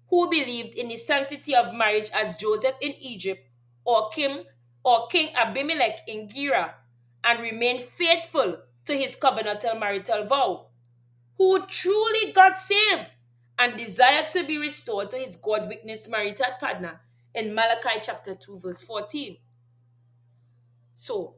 [0.10, 3.46] who believed in the sanctity of marriage as Joseph in Egypt
[3.84, 4.40] or Kim
[4.86, 6.76] or King Abimelech in Gerar
[7.24, 10.68] and remained faithful to his covenantal marital vow,
[11.38, 13.14] who truly got saved
[13.58, 17.02] and desired to be restored to his God witness marital partner
[17.34, 19.38] in Malachi chapter 2, verse 14.
[20.94, 21.36] So,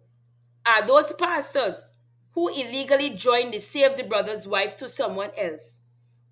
[0.65, 1.91] are those pastors
[2.33, 5.79] who illegally joined the saved brother's wife to someone else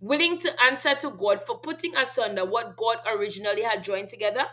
[0.01, 4.45] willing to answer to God for putting asunder what God originally had joined together?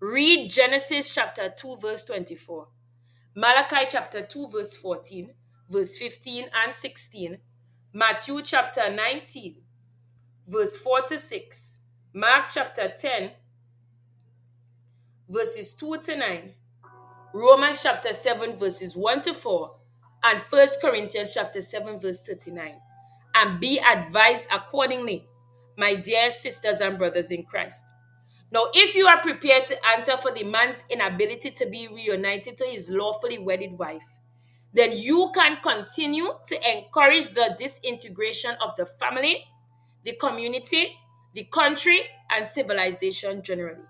[0.00, 2.66] Read Genesis chapter 2, verse 24,
[3.36, 5.30] Malachi chapter 2, verse 14,
[5.70, 7.38] verse 15 and 16,
[7.92, 9.62] Matthew chapter 19,
[10.48, 11.78] verse 4 to 6,
[12.12, 13.30] Mark chapter 10,
[15.28, 16.52] verses 2 to 9,
[17.32, 19.76] Romans chapter 7, verses 1 to 4,
[20.24, 22.74] and 1 Corinthians chapter 7, verse 39.
[23.36, 25.26] And be advised accordingly,
[25.78, 27.93] my dear sisters and brothers in Christ.
[28.54, 32.64] Now, if you are prepared to answer for the man's inability to be reunited to
[32.64, 34.06] his lawfully wedded wife,
[34.72, 39.44] then you can continue to encourage the disintegration of the family,
[40.04, 40.96] the community,
[41.34, 43.82] the country, and civilization generally.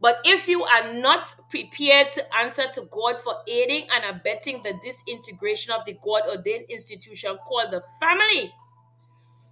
[0.00, 4.78] But if you are not prepared to answer to God for aiding and abetting the
[4.80, 8.54] disintegration of the God ordained institution called the family,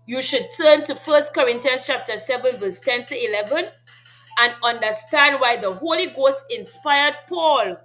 [0.07, 3.67] you should turn to 1 Corinthians chapter 7, verse 10 to 11
[4.39, 7.77] and understand why the Holy Ghost inspired Paul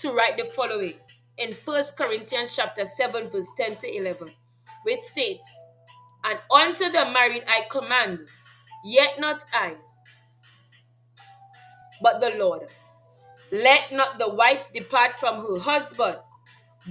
[0.00, 0.94] to write the following
[1.38, 4.30] in 1 Corinthians chapter 7, verse 10 to 11,
[4.84, 5.62] which states,
[6.24, 8.20] And unto the married I command,
[8.84, 9.76] yet not I
[12.00, 12.62] but the Lord.
[13.52, 16.16] Let not the wife depart from her husband,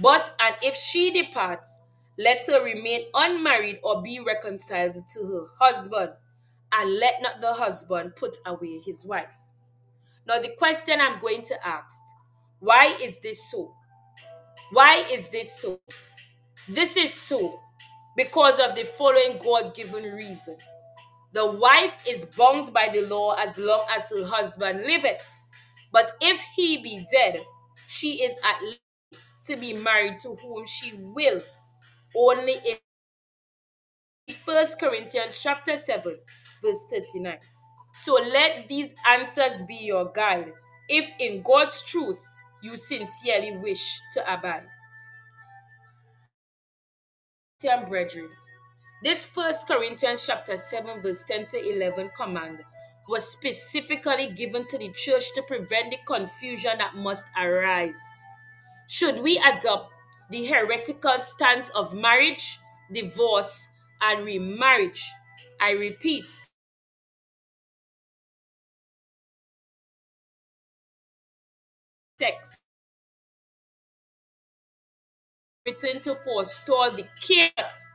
[0.00, 1.80] but and if she departs,
[2.18, 6.12] let her remain unmarried or be reconciled to her husband,
[6.72, 9.34] and let not the husband put away his wife.
[10.26, 12.02] Now, the question I'm going to ask
[12.60, 13.74] why is this so?
[14.72, 15.80] Why is this so?
[16.68, 17.60] This is so
[18.16, 20.56] because of the following God given reason.
[21.32, 25.44] The wife is bound by the law as long as her husband liveth.
[25.92, 27.40] But if he be dead,
[27.88, 28.80] she is at liberty
[29.46, 31.40] to be married to whom she will.
[32.16, 32.76] Only in
[34.44, 36.18] 1 Corinthians chapter 7,
[36.62, 37.38] verse 39.
[37.96, 40.52] So let these answers be your guide,
[40.88, 42.22] if in God's truth
[42.62, 44.66] you sincerely wish to abide.
[47.60, 48.30] Dear brethren,
[49.02, 52.60] this First Corinthians chapter 7 verse 10 to 11 command
[53.08, 58.00] was specifically given to the church to prevent the confusion that must arise.
[58.88, 59.92] Should we adopt
[60.30, 62.58] the heretical stance of marriage,
[62.92, 63.68] divorce,
[64.02, 65.04] and remarriage?
[65.60, 66.26] I repeat,
[72.18, 72.58] text.
[75.66, 77.90] Written to forestall the chaos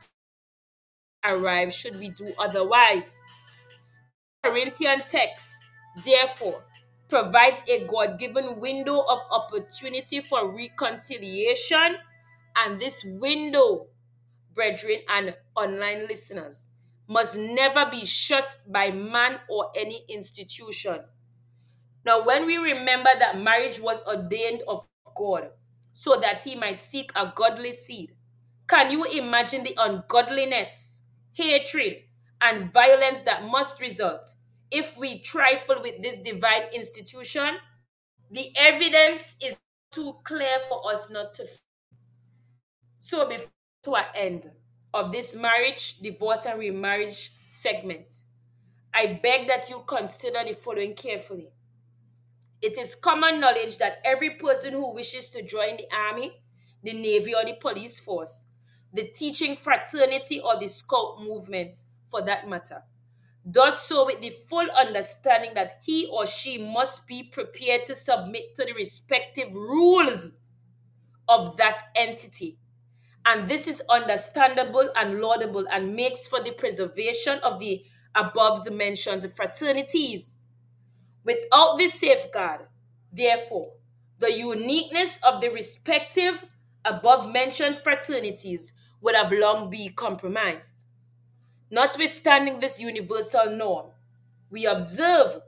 [1.24, 3.20] arrive should we do otherwise.
[4.44, 5.52] Corinthian text,
[6.04, 6.64] therefore,
[7.08, 11.96] provides a God given window of opportunity for reconciliation,
[12.56, 13.88] and this window,
[14.54, 16.68] brethren and online listeners,
[17.06, 21.00] must never be shut by man or any institution.
[22.04, 24.86] Now, when we remember that marriage was ordained of
[25.16, 25.50] God
[25.92, 28.12] so that he might seek a godly seed,
[28.66, 30.94] can you imagine the ungodliness
[31.34, 31.96] hatred,
[32.40, 34.34] and violence that must result
[34.70, 37.56] if we trifle with this divine institution,
[38.30, 39.56] the evidence is
[39.90, 41.44] too clear for us not to.
[42.98, 43.50] So, before
[43.84, 44.50] to our end
[44.94, 48.22] of this marriage, divorce, and remarriage segment,
[48.94, 51.48] I beg that you consider the following carefully.
[52.62, 56.32] It is common knowledge that every person who wishes to join the army,
[56.82, 58.46] the navy, or the police force
[58.94, 61.76] the teaching fraternity or the scout movement
[62.10, 62.82] for that matter,
[63.50, 68.54] does so with the full understanding that he or she must be prepared to submit
[68.54, 70.38] to the respective rules
[71.28, 72.56] of that entity.
[73.26, 77.84] And this is understandable and laudable and makes for the preservation of the
[78.14, 80.38] above mentioned fraternities.
[81.24, 82.66] Without this safeguard,
[83.12, 83.72] therefore,
[84.18, 86.44] the uniqueness of the respective
[86.84, 90.86] above mentioned fraternities would have long been compromised.
[91.70, 93.90] Notwithstanding this universal norm,
[94.50, 95.40] we observe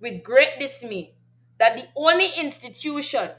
[0.00, 1.14] with great dismay
[1.58, 3.30] that the only institution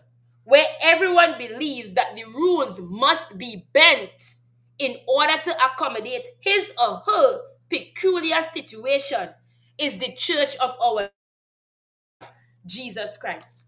[0.48, 4.40] where everyone believes that the rules must be bent
[4.80, 9.28] in order to accommodate his or her peculiar situation
[9.78, 11.10] is the church of our
[12.65, 13.68] Jesus Christ.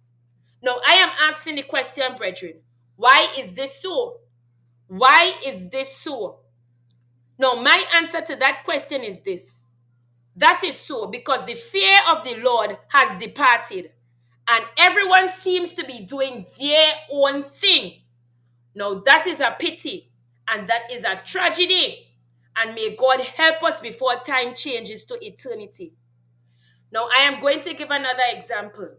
[0.61, 2.61] Now, I am asking the question, brethren,
[2.95, 4.19] why is this so?
[4.87, 6.39] Why is this so?
[7.37, 9.69] Now, my answer to that question is this.
[10.37, 13.91] That is so because the fear of the Lord has departed,
[14.49, 18.01] and everyone seems to be doing their own thing.
[18.73, 20.11] Now, that is a pity,
[20.47, 22.07] and that is a tragedy.
[22.55, 25.93] And may God help us before time changes to eternity.
[26.91, 28.97] Now, I am going to give another example.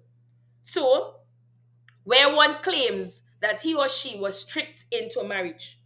[0.63, 1.17] So,
[2.05, 5.79] where one claims that he or she was tricked into marriage.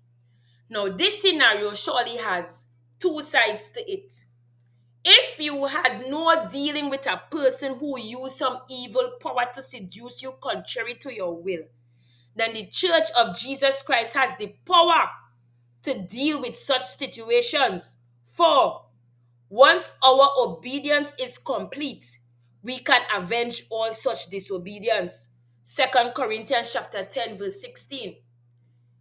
[0.68, 2.66] Now, this scenario surely has
[2.98, 4.12] two sides to it.
[5.04, 10.22] If you had no dealing with a person who used some evil power to seduce
[10.22, 11.64] you contrary to your will,
[12.34, 15.10] then the Church of Jesus Christ has the power
[15.82, 17.98] to deal with such situations.
[18.26, 18.86] For
[19.50, 22.18] once our obedience is complete,
[22.62, 25.28] we can avenge all such disobedience.
[25.62, 28.16] Second Corinthians chapter 10 verse 16.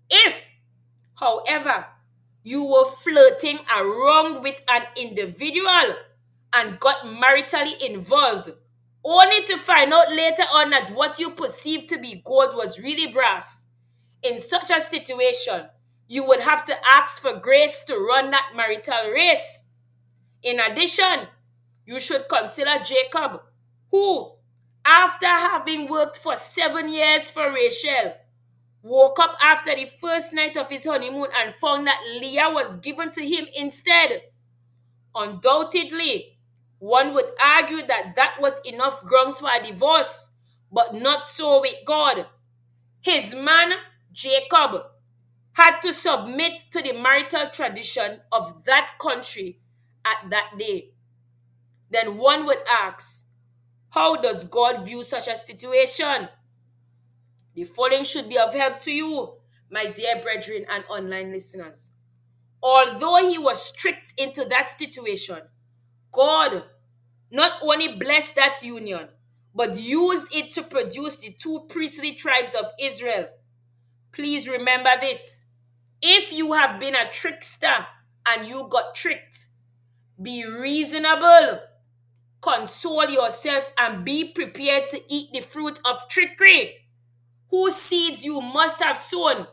[0.10, 0.50] If,
[1.16, 1.86] however,
[2.44, 5.95] you were flirting around with an individual
[6.53, 8.52] and got maritally involved,
[9.03, 13.11] only to find out later on that what you perceived to be gold was really
[13.11, 13.65] brass.
[14.22, 15.65] In such a situation,
[16.07, 19.68] you would have to ask for grace to run that marital race.
[20.41, 21.28] In addition,
[21.86, 23.41] you should consider Jacob,
[23.90, 24.32] who,
[24.86, 28.15] after having worked for seven years for Rachel,
[28.84, 33.10] woke up after the first night of his honeymoon and found that Leah was given
[33.12, 34.22] to him instead.
[35.16, 36.38] Undoubtedly,
[36.80, 40.32] one would argue that that was enough grounds for a divorce,
[40.72, 42.28] but not so with God.
[43.02, 43.74] His man,
[44.12, 44.84] Jacob,
[45.54, 49.60] had to submit to the marital tradition of that country
[50.04, 50.90] at that day.
[51.90, 53.28] Then one would ask,
[53.92, 56.28] how does God view such a situation?
[57.56, 59.34] The following should be of help to you,
[59.70, 61.92] my dear brethren and online listeners.
[62.62, 65.40] Although he was tricked into that situation,
[66.12, 66.64] God
[67.30, 69.08] not only blessed that union,
[69.54, 73.28] but used it to produce the two priestly tribes of Israel.
[74.12, 75.46] Please remember this.
[76.02, 77.88] If you have been a trickster
[78.28, 79.48] and you got tricked,
[80.22, 81.60] be reasonable,
[82.42, 86.83] console yourself, and be prepared to eat the fruit of trickery
[87.54, 89.46] whose seeds you must have sown.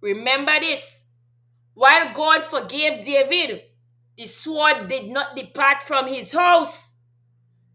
[0.00, 1.06] Remember this.
[1.74, 3.62] While God forgave David,
[4.16, 7.00] the sword did not depart from his house.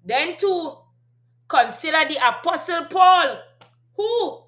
[0.06, 0.78] Then, too,
[1.50, 3.42] consider the Apostle Paul,
[3.98, 4.44] who,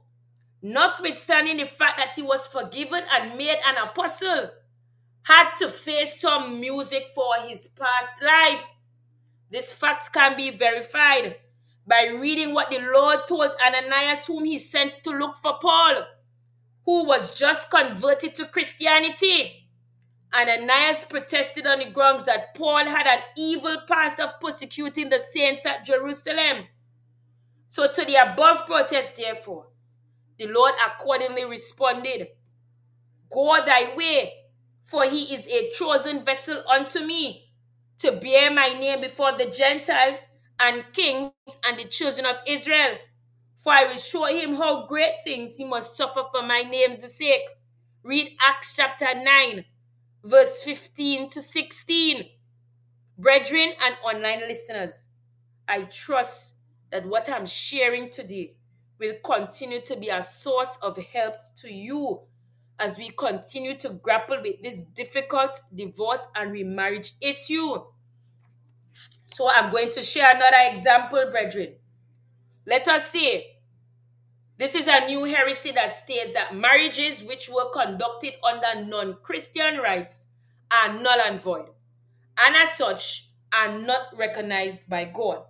[0.62, 4.52] notwithstanding the fact that he was forgiven and made an apostle,
[5.24, 8.72] had to face some music for his past life.
[9.52, 11.36] This fact can be verified
[11.86, 16.06] by reading what the Lord told Ananias, whom he sent to look for Paul,
[16.86, 19.68] who was just converted to Christianity.
[20.34, 25.66] Ananias protested on the grounds that Paul had an evil past of persecuting the saints
[25.66, 26.66] at Jerusalem.
[27.68, 29.68] So, to the above protest, therefore,
[30.38, 32.28] the Lord accordingly responded,
[33.32, 34.34] Go thy way,
[34.84, 37.52] for he is a chosen vessel unto me
[38.00, 40.26] to bear my name before the Gentiles
[40.64, 41.32] and kings
[41.66, 42.98] and the children of Israel.
[43.64, 47.42] For I will show him how great things he must suffer for my name's sake.
[48.04, 49.66] Read Acts chapter 9,
[50.24, 52.26] verse 15 to 16.
[53.18, 55.08] Brethren and online listeners,
[55.68, 56.56] I trust
[56.92, 58.56] that what I'm sharing today
[59.00, 62.22] will continue to be a source of help to you
[62.80, 67.82] as we continue to grapple with this difficult divorce and remarriage issue.
[69.34, 71.76] So I'm going to share another example, brethren.
[72.66, 73.46] Let us see.
[74.58, 79.78] this is a new heresy that states that marriages which were conducted under non Christian
[79.80, 80.28] rites
[80.72, 81.70] are null and void,
[82.38, 85.44] and as such are not recognized by God.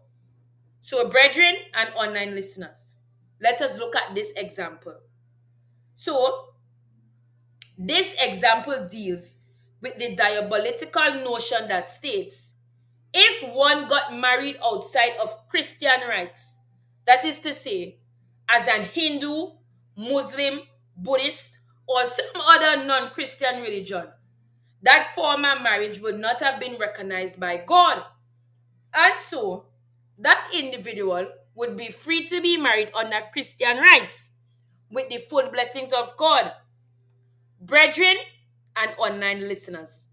[0.79, 2.95] So, brethren and online listeners,
[3.41, 4.95] let us look at this example.
[5.93, 6.49] So,
[7.77, 9.37] this example deals
[9.81, 12.52] with the diabolical notion that states
[13.13, 16.57] if one got married outside of Christian rites,
[17.05, 17.97] that is to say,
[18.49, 19.51] as an Hindu,
[19.95, 20.61] Muslim,
[20.97, 24.07] Buddhist, or some other non Christian religion,
[24.81, 28.03] that former marriage would not have been recognized by God.
[28.93, 29.65] And so,
[30.19, 34.31] that individual would be free to be married under Christian rites
[34.89, 36.51] with the full blessings of God.
[37.59, 38.17] Brethren
[38.75, 40.07] and online listeners,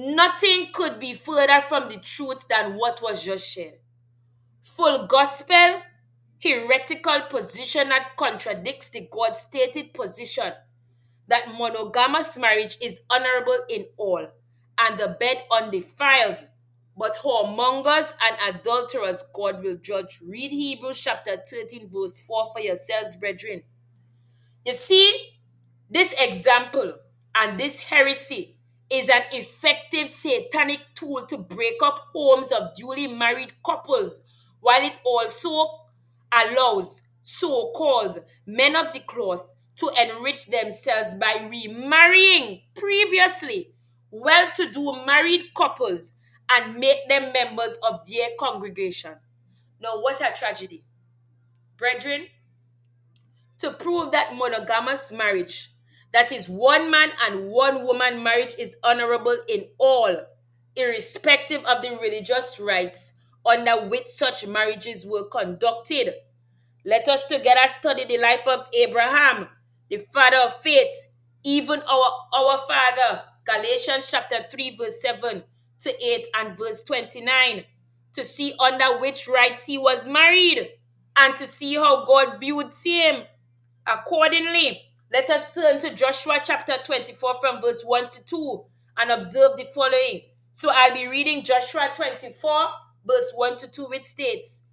[0.00, 3.80] Nothing could be further from the truth than what was just shared.
[4.62, 5.82] Full gospel,
[6.40, 10.52] heretical position that contradicts the God stated position
[11.26, 14.24] that monogamous marriage is honorable in all,
[14.78, 16.46] and the bed undefiled.
[16.96, 20.20] But whoremongers and adulterers God will judge.
[20.24, 23.62] Read Hebrews chapter 13, verse 4 for yourselves, brethren.
[24.64, 25.32] You see,
[25.90, 26.94] this example
[27.34, 28.57] and this heresy
[28.90, 34.22] is an effective satanic tool to break up homes of duly married couples,
[34.60, 35.84] while it also
[36.32, 43.72] allows so called men of the cloth to enrich themselves by remarrying previously
[44.10, 46.14] well to do married couples
[46.50, 49.14] and make them members of their congregation.
[49.80, 50.84] Now, what a tragedy.
[51.76, 52.26] Brethren,
[53.58, 55.74] to prove that monogamous marriage,
[56.12, 60.16] that is one man and one woman marriage, is honorable in all,
[60.76, 63.14] irrespective of the religious rites
[63.44, 66.14] under which such marriages were conducted.
[66.84, 69.48] Let us together study the life of Abraham,
[69.90, 71.08] the father of faith,
[71.44, 75.42] even our, our father, Galatians chapter 3, verse 7
[75.80, 77.64] to 8 and verse 29,
[78.14, 80.68] to see under which rites he was married
[81.16, 83.24] and to see how God viewed him
[83.88, 88.64] Accordingly, let us turn to Joshua chapter 24 from verse 1 to 2
[88.98, 90.20] and observe the following.
[90.52, 92.50] So I'll be reading Joshua 24,
[93.06, 94.64] verse 1 to 2, which states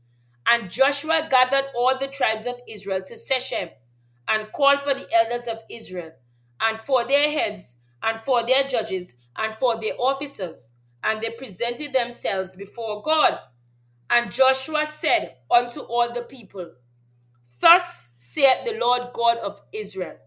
[0.46, 3.70] And Joshua gathered all the tribes of Israel to Shechem
[4.28, 6.12] and called for the elders of Israel
[6.60, 10.74] and for their heads and for their judges and for their officers.
[11.02, 13.40] And they presented themselves before God.
[14.10, 16.72] And Joshua said unto all the people,
[17.62, 20.18] Thus saith the Lord God of Israel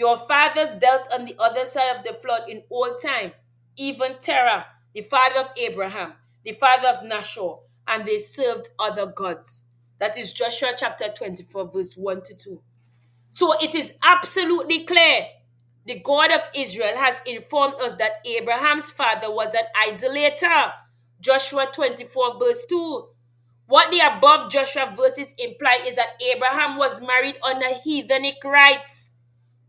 [0.00, 3.32] Your fathers dealt on the other side of the flood in old time,
[3.76, 4.64] even Terah,
[4.94, 9.64] the father of Abraham, the father of Nahor, and they served other gods.
[9.98, 12.62] That is Joshua chapter 24, verse 1 to 2.
[13.28, 15.26] So it is absolutely clear.
[15.86, 20.72] The God of Israel has informed us that Abraham's father was an idolater.
[21.20, 23.06] Joshua 24, verse 2.
[23.66, 29.09] What the above Joshua verses imply is that Abraham was married under heathenic rites.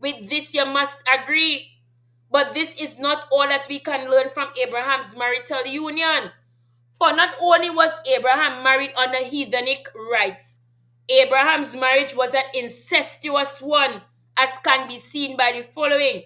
[0.02, 1.68] With this, you must agree.
[2.30, 6.32] But this is not all that we can learn from Abraham's marital union.
[6.98, 10.58] For not only was Abraham married under heathenic rites,
[11.08, 14.02] Abraham's marriage was an incestuous one,
[14.36, 16.24] as can be seen by the following.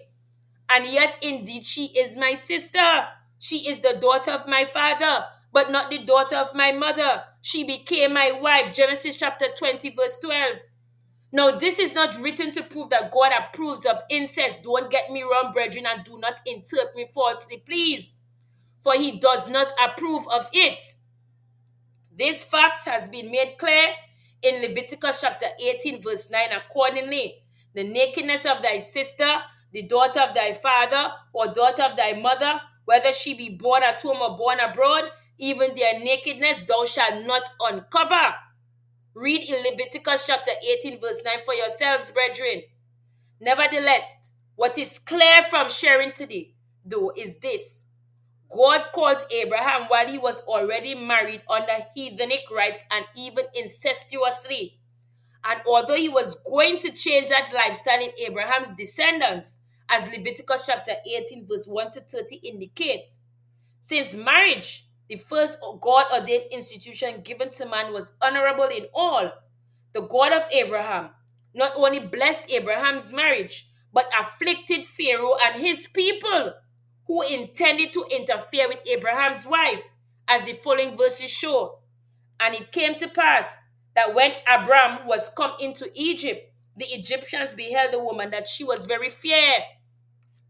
[0.69, 3.07] And yet, indeed, she is my sister.
[3.39, 7.63] She is the daughter of my father, but not the daughter of my mother she
[7.63, 8.73] became my wife.
[8.73, 10.57] Genesis chapter 20, verse 12.
[11.37, 14.63] Now, this is not written to prove that God approves of incest.
[14.63, 18.15] Don't get me wrong, brethren, and do not interpret me falsely, please.
[18.81, 20.81] For he does not approve of it.
[22.11, 23.85] This fact has been made clear
[24.41, 26.53] in Leviticus chapter 18, verse 9.
[26.53, 27.35] Accordingly,
[27.75, 29.31] the nakedness of thy sister,
[29.71, 34.01] the daughter of thy father, or daughter of thy mother, whether she be born at
[34.01, 35.03] home or born abroad,
[35.37, 38.33] even their nakedness thou shalt not uncover.
[39.17, 42.61] Read in Leviticus chapter 18, verse 9 for yourselves, brethren.
[43.41, 46.53] Nevertheless, what is clear from sharing today,
[46.85, 47.85] though, is this
[48.55, 54.77] God called Abraham while he was already married under heathenic rites and even incestuously.
[55.43, 60.91] And although he was going to change that lifestyle in Abraham's descendants, as Leviticus chapter
[61.11, 63.17] 18, verse 1 to 30 indicates,
[63.79, 69.31] since marriage the first God ordained institution given to man was honorable in all.
[69.93, 71.11] The God of Abraham
[71.57, 76.53] not only blessed Abraham's marriage, but afflicted Pharaoh and his people
[77.07, 79.81] who intended to interfere with Abraham's wife,
[80.27, 81.79] as the following verses show.
[82.39, 83.57] And it came to pass
[83.95, 88.85] that when Abram was come into Egypt, the Egyptians beheld the woman that she was
[88.85, 89.63] very fair.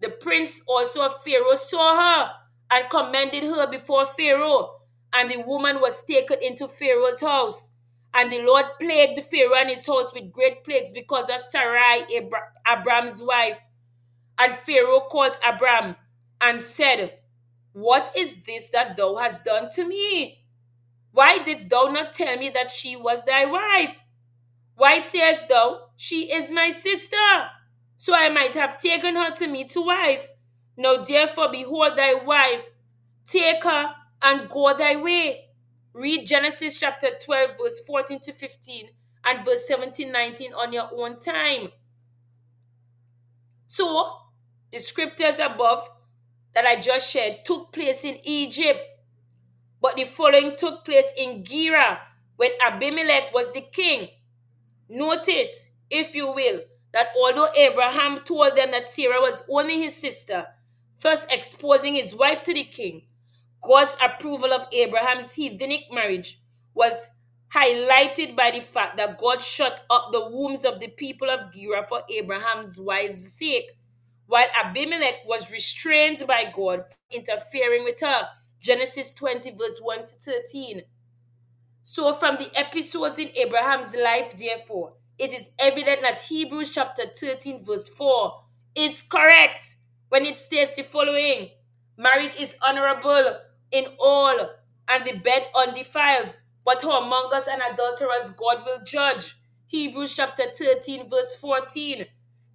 [0.02, 2.32] The prince also of Pharaoh saw her
[2.72, 4.74] and commended her before Pharaoh.
[5.14, 7.72] And the woman was taken into Pharaoh's house.
[8.14, 12.52] And the Lord plagued Pharaoh and his house with great plagues because of Sarai, Abra-
[12.68, 13.60] Abram's wife.
[14.40, 15.96] And Pharaoh called Abram
[16.42, 17.20] and said,
[17.74, 20.44] What is this that thou hast done to me?
[21.12, 24.00] Why didst thou not tell me that she was thy wife?
[24.76, 27.18] Why sayest thou, She is my sister?
[27.98, 30.30] So I might have taken her to me to wife.
[30.78, 32.70] Now therefore, behold thy wife,
[33.26, 35.46] take her and go thy way.
[35.94, 38.90] Read Genesis chapter 12, verse 14 to 15,
[39.26, 41.70] and verse 17, 19 on your own time.
[43.66, 44.18] So,
[44.72, 45.90] the scriptures above
[46.54, 48.80] that I just shared took place in Egypt,
[49.82, 52.00] but the following took place in Gerar
[52.36, 54.10] when Abimelech was the king.
[54.88, 56.62] Notice, if you will,
[56.94, 60.46] that although Abraham told them that Sarah was only his sister,
[61.02, 63.04] thus exposing his wife to the king,
[63.62, 66.40] God's approval of Abraham's heathenic marriage
[66.74, 67.08] was
[67.54, 71.84] highlighted by the fact that God shut up the wombs of the people of Gerar
[71.84, 73.72] for Abraham's wife's sake,
[74.28, 76.84] while Abimelech was restrained by God
[77.14, 78.28] interfering with her.
[78.60, 80.82] Genesis 20, verse 1 to 13.
[81.84, 87.64] So, from the episodes in Abraham's life, therefore, it is evident that Hebrews chapter 13,
[87.64, 88.44] verse 4
[88.76, 89.77] is correct
[90.10, 91.50] when it states the following
[91.98, 93.38] Marriage is honorable
[93.72, 94.52] in all,
[94.88, 99.36] and the bed undefiled, but whoremongers and adulterers God will judge.
[99.68, 102.06] Hebrews chapter 13, verse 14.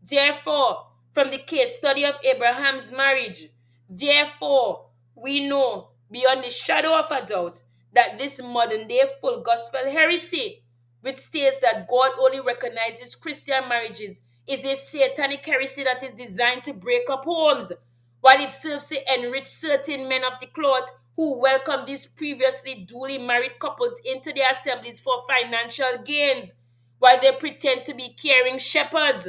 [0.09, 3.49] Therefore, from the case study of Abraham's marriage,
[3.89, 7.62] therefore, we know beyond the shadow of a doubt
[7.95, 10.62] that this modern day full gospel heresy,
[11.03, 16.62] which states that God only recognizes Christian marriages, is a satanic heresy that is designed
[16.64, 17.73] to break up homes,
[18.20, 23.19] while it serves to enrich certain men of the cloth who welcome these previously duly
[23.19, 26.55] married couples into their assemblies for financial gains,
[26.98, 29.28] while they pretend to be caring shepherds.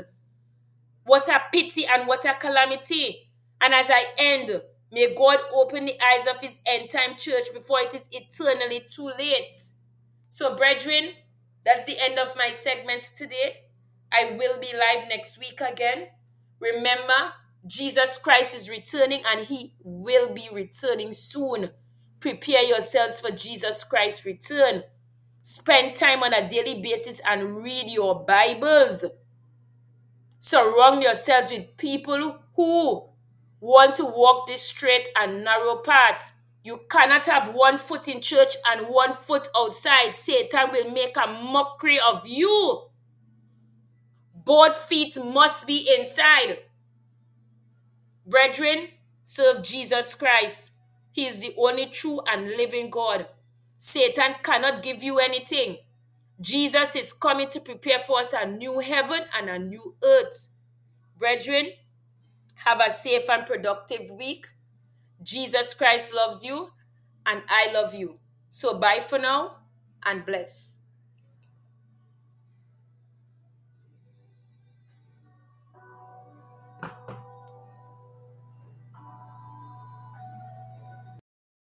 [1.05, 3.29] What a pity and what a calamity.
[3.59, 4.61] And as I end,
[4.91, 9.11] may God open the eyes of his end time church before it is eternally too
[9.17, 9.55] late.
[10.29, 11.13] So, brethren,
[11.65, 13.63] that's the end of my segment today.
[14.13, 16.07] I will be live next week again.
[16.59, 17.33] Remember,
[17.65, 21.71] Jesus Christ is returning and he will be returning soon.
[22.19, 24.83] Prepare yourselves for Jesus Christ's return.
[25.41, 29.03] Spend time on a daily basis and read your Bibles.
[30.37, 33.09] Surround yourselves with people who
[33.59, 36.33] want to walk this straight and narrow path.
[36.63, 40.15] You cannot have one foot in church and one foot outside.
[40.15, 42.83] Satan will make a mockery of you.
[44.45, 46.59] Both feet must be inside.
[48.25, 48.89] Brethren,
[49.23, 50.71] serve Jesus Christ.
[51.11, 53.27] He is the only true and living God.
[53.77, 55.77] Satan cannot give you anything.
[56.41, 60.49] Jesus is coming to prepare for us a new heaven and a new earth.
[61.17, 61.71] Brethren,
[62.65, 64.47] have a safe and productive week.
[65.21, 66.71] Jesus Christ loves you,
[67.25, 68.19] and I love you.
[68.49, 69.57] So, bye for now
[70.05, 70.82] and bless.